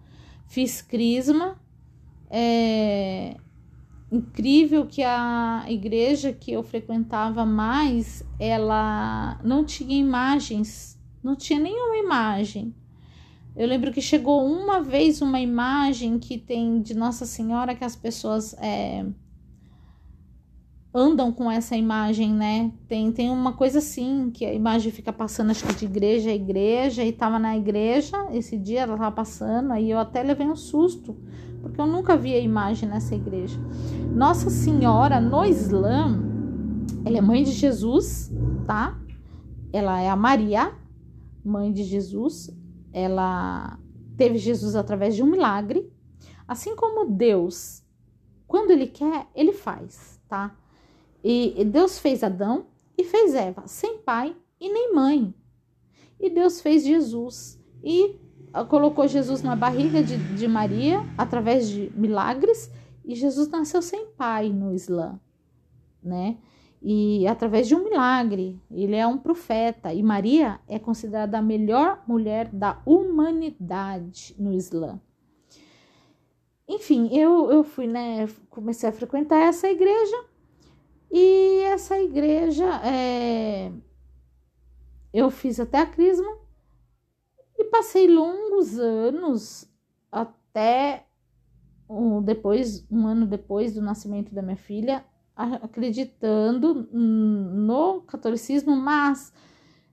fiz 0.46 0.80
crisma. 0.80 1.60
É 2.30 3.36
incrível 4.14 4.86
que 4.86 5.02
a 5.02 5.64
igreja 5.68 6.32
que 6.32 6.52
eu 6.52 6.62
frequentava 6.62 7.44
mais, 7.44 8.22
ela 8.38 9.40
não 9.42 9.64
tinha 9.64 9.98
imagens, 9.98 10.98
não 11.22 11.34
tinha 11.34 11.58
nenhuma 11.58 11.96
imagem. 11.96 12.74
Eu 13.56 13.66
lembro 13.66 13.92
que 13.92 14.00
chegou 14.00 14.44
uma 14.44 14.80
vez 14.80 15.20
uma 15.20 15.40
imagem 15.40 16.18
que 16.18 16.38
tem 16.38 16.80
de 16.80 16.94
Nossa 16.94 17.26
Senhora 17.26 17.74
que 17.74 17.84
as 17.84 17.96
pessoas 17.96 18.54
é, 18.58 19.04
andam 20.94 21.32
com 21.32 21.50
essa 21.50 21.76
imagem, 21.76 22.32
né? 22.32 22.72
Tem, 22.86 23.10
tem 23.10 23.28
uma 23.28 23.52
coisa 23.52 23.78
assim, 23.78 24.30
que 24.30 24.44
a 24.44 24.54
imagem 24.54 24.92
fica 24.92 25.12
passando, 25.12 25.50
acho 25.50 25.66
que 25.66 25.74
de 25.74 25.84
igreja 25.86 26.30
a 26.30 26.34
igreja, 26.34 27.02
e 27.02 27.10
tava 27.10 27.36
na 27.36 27.56
igreja 27.56 28.16
esse 28.30 28.56
dia, 28.56 28.82
ela 28.82 28.96
tava 28.96 29.10
passando, 29.10 29.72
aí 29.72 29.90
eu 29.90 29.98
até 29.98 30.22
levei 30.22 30.46
um 30.46 30.54
susto, 30.54 31.16
porque 31.60 31.80
eu 31.80 31.86
nunca 31.86 32.16
vi 32.16 32.32
a 32.34 32.38
imagem 32.38 32.88
nessa 32.88 33.16
igreja. 33.16 33.58
Nossa 34.14 34.48
Senhora 34.50 35.20
no 35.20 35.44
Islã, 35.44 36.16
ela 37.04 37.18
é 37.18 37.20
mãe 37.20 37.42
de 37.42 37.50
Jesus, 37.50 38.32
tá? 38.64 38.96
Ela 39.72 40.00
é 40.00 40.08
a 40.08 40.14
Maria, 40.14 40.72
mãe 41.44 41.72
de 41.72 41.82
Jesus, 41.82 42.56
ela 42.92 43.80
teve 44.16 44.38
Jesus 44.38 44.76
através 44.76 45.16
de 45.16 45.24
um 45.24 45.26
milagre, 45.26 45.92
assim 46.46 46.76
como 46.76 47.10
Deus, 47.10 47.82
quando 48.46 48.70
ele 48.70 48.86
quer, 48.86 49.26
ele 49.34 49.52
faz, 49.52 50.20
tá? 50.28 50.54
E 51.24 51.64
Deus 51.64 51.98
fez 51.98 52.22
Adão 52.22 52.66
e 52.98 53.02
fez 53.02 53.34
Eva, 53.34 53.66
sem 53.66 53.96
pai 53.98 54.36
e 54.60 54.70
nem 54.70 54.94
mãe. 54.94 55.34
E 56.20 56.28
Deus 56.28 56.60
fez 56.60 56.84
Jesus 56.84 57.58
e 57.82 58.20
ah, 58.52 58.64
colocou 58.64 59.08
Jesus 59.08 59.42
na 59.42 59.56
barriga 59.56 60.02
de, 60.02 60.18
de 60.34 60.46
Maria 60.46 61.00
através 61.16 61.68
de 61.68 61.90
milagres 61.96 62.70
e 63.02 63.14
Jesus 63.14 63.48
nasceu 63.48 63.80
sem 63.80 64.06
pai 64.10 64.50
no 64.50 64.74
Islã, 64.74 65.18
né? 66.02 66.36
e 66.84 67.26
através 67.26 67.66
de 67.66 67.74
um 67.74 67.82
milagre. 67.82 68.60
Ele 68.70 68.94
é 68.94 69.06
um 69.06 69.16
profeta 69.16 69.94
e 69.94 70.02
Maria 70.02 70.60
é 70.68 70.78
considerada 70.78 71.38
a 71.38 71.42
melhor 71.42 72.04
mulher 72.06 72.50
da 72.52 72.82
humanidade 72.84 74.36
no 74.38 74.52
Islã. 74.52 75.00
Enfim, 76.68 77.08
eu, 77.16 77.50
eu 77.50 77.64
fui, 77.64 77.86
né? 77.86 78.28
Comecei 78.50 78.88
a 78.88 78.92
frequentar 78.92 79.40
essa 79.40 79.66
igreja 79.66 80.16
e 81.16 81.60
essa 81.60 81.96
igreja 81.96 82.64
é, 82.84 83.70
eu 85.12 85.30
fiz 85.30 85.60
até 85.60 85.78
a 85.78 85.86
crisma 85.86 86.38
e 87.56 87.62
passei 87.66 88.08
longos 88.08 88.76
anos 88.80 89.70
até 90.10 91.06
um, 91.88 92.20
depois, 92.20 92.84
um 92.90 93.06
ano 93.06 93.26
depois 93.26 93.74
do 93.74 93.80
nascimento 93.80 94.34
da 94.34 94.42
minha 94.42 94.56
filha, 94.56 95.04
acreditando 95.36 96.88
no 96.92 98.02
catolicismo, 98.02 98.74
mas 98.74 99.32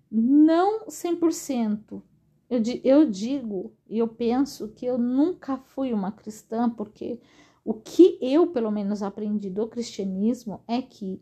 não 0.10 0.88
100%. 0.88 2.02
Eu, 2.50 2.62
eu 2.84 3.06
digo 3.06 3.76
e 3.88 4.00
eu 4.00 4.08
penso 4.08 4.70
que 4.70 4.88
eu 4.88 4.98
nunca 4.98 5.58
fui 5.58 5.94
uma 5.94 6.12
cristã, 6.12 6.68
porque 6.68 7.20
o 7.64 7.74
que 7.74 8.18
eu, 8.22 8.48
pelo 8.48 8.72
menos, 8.72 9.04
aprendi 9.04 9.50
do 9.50 9.68
cristianismo 9.68 10.62
é 10.68 10.82
que 10.82 11.22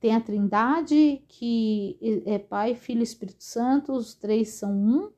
tem 0.00 0.14
a 0.14 0.20
Trindade, 0.20 1.22
que 1.28 1.98
é 2.24 2.38
Pai, 2.38 2.74
Filho 2.74 3.00
e 3.00 3.04
Espírito 3.04 3.42
Santo, 3.42 3.92
os 3.92 4.14
três 4.14 4.50
são 4.50 4.72
um, 4.72 5.10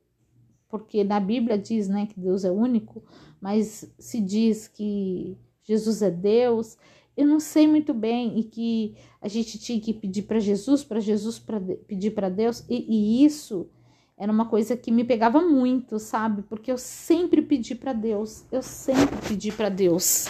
porque 0.67 1.03
na 1.03 1.19
Bíblia 1.19 1.57
diz 1.57 1.87
né, 1.87 2.07
que 2.07 2.19
Deus 2.19 2.43
é 2.43 2.51
único, 2.51 3.03
mas 3.39 3.91
se 3.99 4.19
diz 4.19 4.67
que 4.67 5.37
Jesus 5.63 6.01
é 6.01 6.09
Deus 6.09 6.77
eu 7.15 7.27
não 7.27 7.39
sei 7.39 7.67
muito 7.67 7.93
bem 7.93 8.39
e 8.39 8.43
que 8.43 8.95
a 9.21 9.27
gente 9.27 9.59
tinha 9.59 9.79
que 9.79 9.93
pedir 9.93 10.23
para 10.23 10.39
Jesus, 10.39 10.83
para 10.83 10.99
Jesus 10.99 11.37
pra, 11.37 11.59
pedir 11.59 12.11
para 12.11 12.29
Deus, 12.29 12.63
e, 12.69 12.85
e, 12.87 13.25
isso 13.25 13.69
era 14.17 14.31
uma 14.31 14.45
coisa 14.45 14.77
que 14.77 14.91
me 14.91 15.03
pegava 15.03 15.41
muito, 15.41 15.99
sabe? 15.99 16.43
Porque 16.43 16.71
eu 16.71 16.77
sempre 16.77 17.41
pedi 17.41 17.75
para 17.75 17.91
Deus, 17.91 18.45
eu 18.51 18.61
sempre 18.61 19.17
pedi 19.27 19.51
para 19.51 19.69
Deus. 19.69 20.27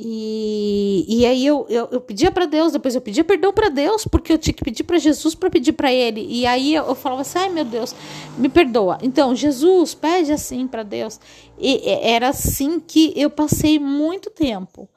E, 0.00 1.04
e 1.08 1.26
aí 1.26 1.44
eu, 1.44 1.66
eu, 1.68 1.88
eu 1.90 2.00
pedia 2.00 2.30
para 2.30 2.46
Deus, 2.46 2.72
depois 2.72 2.94
eu 2.94 3.00
pedia 3.00 3.24
perdão 3.24 3.52
para 3.52 3.68
Deus, 3.68 4.04
porque 4.04 4.32
eu 4.32 4.38
tinha 4.38 4.54
que 4.54 4.62
pedir 4.62 4.84
para 4.84 4.96
Jesus 4.96 5.34
para 5.34 5.50
pedir 5.50 5.72
para 5.72 5.92
Ele. 5.92 6.24
E 6.24 6.46
aí 6.46 6.72
eu, 6.72 6.84
eu 6.84 6.94
falava 6.94 7.22
assim: 7.22 7.38
ai 7.40 7.48
meu 7.48 7.64
Deus, 7.64 7.96
me 8.36 8.48
perdoa. 8.48 8.98
Então, 9.02 9.34
Jesus, 9.34 9.94
pede 9.94 10.30
assim 10.30 10.68
para 10.68 10.84
Deus. 10.84 11.18
E 11.58 11.82
era 11.84 12.28
assim 12.28 12.78
que 12.78 13.12
eu 13.16 13.28
passei 13.28 13.80
muito 13.80 14.30
tempo. 14.30 14.88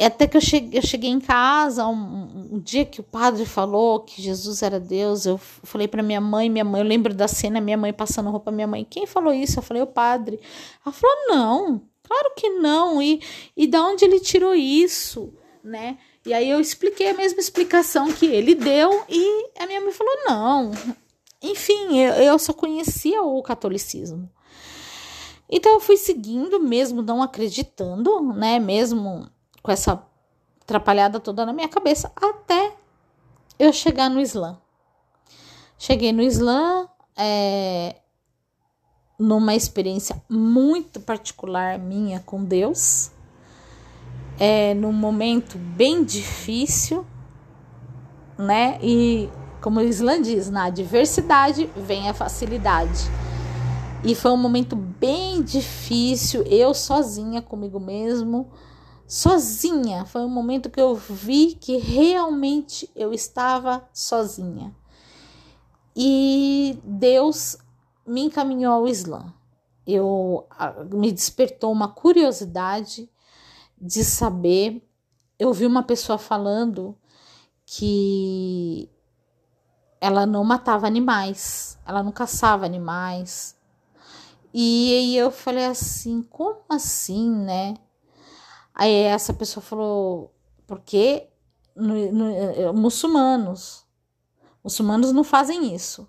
Até 0.00 0.26
que 0.26 0.38
eu 0.38 0.40
cheguei, 0.40 0.78
eu 0.78 0.82
cheguei 0.82 1.10
em 1.10 1.20
casa, 1.20 1.86
um, 1.86 2.52
um 2.52 2.58
dia 2.60 2.86
que 2.86 3.00
o 3.00 3.04
padre 3.04 3.44
falou 3.44 4.00
que 4.00 4.22
Jesus 4.22 4.62
era 4.62 4.80
Deus, 4.80 5.26
eu 5.26 5.36
falei 5.36 5.88
para 5.88 6.02
minha 6.02 6.20
mãe, 6.20 6.48
minha 6.48 6.64
mãe, 6.64 6.80
eu 6.80 6.86
lembro 6.86 7.12
da 7.12 7.28
cena, 7.28 7.60
minha 7.60 7.76
mãe 7.76 7.92
passando 7.92 8.30
roupa, 8.30 8.50
minha 8.50 8.66
mãe, 8.66 8.86
quem 8.88 9.06
falou 9.06 9.34
isso? 9.34 9.58
Eu 9.58 9.62
falei, 9.62 9.82
o 9.82 9.86
padre. 9.86 10.40
Ela 10.86 10.92
falou, 10.94 11.16
não, 11.28 11.82
Claro 12.08 12.32
que 12.34 12.48
não. 12.48 13.02
E, 13.02 13.22
e 13.54 13.66
da 13.66 13.84
onde 13.84 14.04
ele 14.04 14.18
tirou 14.18 14.54
isso, 14.54 15.34
né? 15.62 15.98
E 16.24 16.32
aí 16.32 16.48
eu 16.48 16.58
expliquei 16.58 17.10
a 17.10 17.14
mesma 17.14 17.38
explicação 17.38 18.10
que 18.10 18.26
ele 18.26 18.54
deu 18.54 19.04
e 19.08 19.50
a 19.58 19.66
minha 19.66 19.80
mãe 19.80 19.92
falou: 19.92 20.14
não. 20.26 20.72
Enfim, 21.42 21.98
eu, 21.98 22.14
eu 22.14 22.38
só 22.38 22.52
conhecia 22.52 23.22
o 23.22 23.42
catolicismo. 23.42 24.28
Então 25.50 25.72
eu 25.72 25.80
fui 25.80 25.96
seguindo, 25.96 26.58
mesmo 26.58 27.02
não 27.02 27.22
acreditando, 27.22 28.20
né? 28.34 28.58
Mesmo 28.58 29.30
com 29.62 29.70
essa 29.70 30.02
atrapalhada 30.62 31.20
toda 31.20 31.44
na 31.44 31.52
minha 31.52 31.68
cabeça, 31.68 32.10
até 32.16 32.74
eu 33.58 33.72
chegar 33.72 34.08
no 34.08 34.20
Islã. 34.20 34.58
Cheguei 35.78 36.12
no 36.12 36.22
Islã, 36.22 36.88
é, 37.16 37.96
numa 39.18 39.54
experiência 39.54 40.22
muito 40.28 41.00
particular 41.00 41.78
minha 41.78 42.20
com 42.20 42.44
Deus, 42.44 43.10
é 44.38 44.72
num 44.74 44.92
momento 44.92 45.58
bem 45.58 46.04
difícil, 46.04 47.04
né? 48.38 48.78
E 48.80 49.28
como 49.60 49.80
o 49.80 49.82
Islã 49.82 50.22
diz, 50.22 50.48
na 50.48 50.64
adversidade 50.66 51.68
vem 51.76 52.08
a 52.08 52.14
facilidade. 52.14 53.10
E 54.04 54.14
foi 54.14 54.30
um 54.30 54.36
momento 54.36 54.76
bem 54.76 55.42
difícil, 55.42 56.42
eu 56.42 56.72
sozinha 56.72 57.42
comigo 57.42 57.80
mesmo, 57.80 58.48
sozinha. 59.08 60.04
Foi 60.04 60.20
um 60.20 60.28
momento 60.28 60.70
que 60.70 60.80
eu 60.80 60.94
vi 60.94 61.56
que 61.60 61.78
realmente 61.78 62.88
eu 62.94 63.12
estava 63.12 63.82
sozinha. 63.92 64.72
E 65.96 66.78
Deus 66.84 67.58
me 68.08 68.22
encaminhou 68.22 68.72
ao 68.72 68.88
Islã. 68.88 69.32
Eu 69.86 70.46
me 70.92 71.12
despertou 71.12 71.72
uma 71.72 71.88
curiosidade 71.88 73.10
de 73.80 74.04
saber. 74.04 74.86
Eu 75.38 75.52
vi 75.52 75.66
uma 75.66 75.82
pessoa 75.82 76.18
falando 76.18 76.96
que 77.64 78.90
ela 80.00 80.26
não 80.26 80.44
matava 80.44 80.86
animais, 80.86 81.78
ela 81.86 82.02
não 82.02 82.12
caçava 82.12 82.64
animais. 82.64 83.56
E 84.52 84.94
aí 84.94 85.16
eu 85.16 85.30
falei 85.30 85.66
assim, 85.66 86.22
como 86.22 86.60
assim, 86.68 87.30
né? 87.30 87.74
Aí 88.74 88.92
essa 88.92 89.34
pessoa 89.34 89.62
falou, 89.62 90.32
porque 90.66 91.28
no, 91.74 92.12
no, 92.12 92.30
eh, 92.30 92.72
muçulmanos, 92.72 93.84
muçulmanos 94.62 95.12
não 95.12 95.24
fazem 95.24 95.74
isso. 95.74 96.08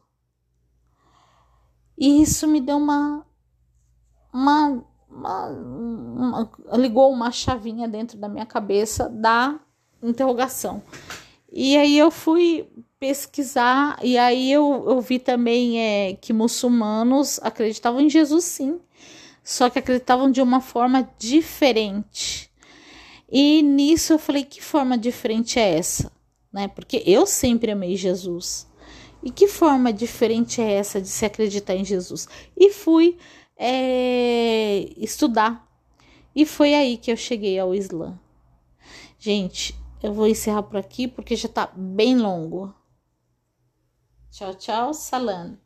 E 2.00 2.22
isso 2.22 2.47
me 2.47 2.62
deu 2.62 2.78
uma, 2.78 3.26
uma, 4.32 4.84
uma, 5.12 5.47
uma, 5.50 6.50
ligou 6.78 7.12
uma 7.12 7.30
chavinha 7.30 7.89
dentro 7.89 8.18
da 8.18 8.30
minha 8.30 8.45
cabeça 8.45 9.10
da 9.10 9.60
interrogação. 10.02 10.82
E 11.52 11.76
aí 11.76 11.97
eu 11.97 12.10
fui 12.10 12.70
pesquisar 12.97 14.00
e 14.02 14.18
aí 14.18 14.50
eu, 14.50 14.86
eu 14.88 15.02
vi 15.02 15.20
também 15.20 15.82
é, 15.82 16.14
que 16.14 16.32
muçulmanos 16.32 17.38
acreditavam 17.43 18.00
em 18.00 18.10
Jesus 18.10 18.45
sim, 18.45 18.80
só 19.43 19.70
que 19.70 19.80
acreditavam 19.80 20.32
de 20.32 20.41
uma 20.41 20.62
forma 20.62 21.10
diferente. 21.18 22.50
E 23.30 23.62
nisso 23.62 24.14
eu 24.14 24.20
falei, 24.20 24.45
que 24.45 24.64
forma 24.64 24.97
diferente 24.97 25.60
é 25.60 25.78
essa? 25.78 26.12
Né? 26.52 26.70
Porque 26.70 27.04
eu 27.06 27.26
sempre 27.26 27.72
amei 27.72 27.97
Jesus. 27.97 28.68
E 29.22 29.32
que 29.32 29.47
forma 29.47 29.91
diferente 29.91 30.61
é 30.61 30.74
essa 30.74 31.01
de 31.01 31.07
se 31.07 31.26
acreditar 31.26 31.76
em 31.76 31.84
Jesus? 31.84 32.28
E 32.55 32.72
fui 32.72 33.17
é, 33.57 34.89
estudar. 34.97 35.67
E 36.34 36.45
foi 36.45 36.74
aí 36.74 36.97
que 36.97 37.11
eu 37.11 37.17
cheguei 37.17 37.59
ao 37.59 37.76
Islã. 37.76 38.17
Gente, 39.17 39.76
eu 40.01 40.13
vou 40.13 40.28
encerrar 40.28 40.63
por 40.63 40.78
aqui 40.78 41.07
porque 41.07 41.36
já 41.36 41.49
tá 41.49 41.70
bem 41.76 42.17
longo. 42.17 42.74
Tchau, 44.32 44.55
tchau, 44.55 44.93
Salam. 44.93 45.57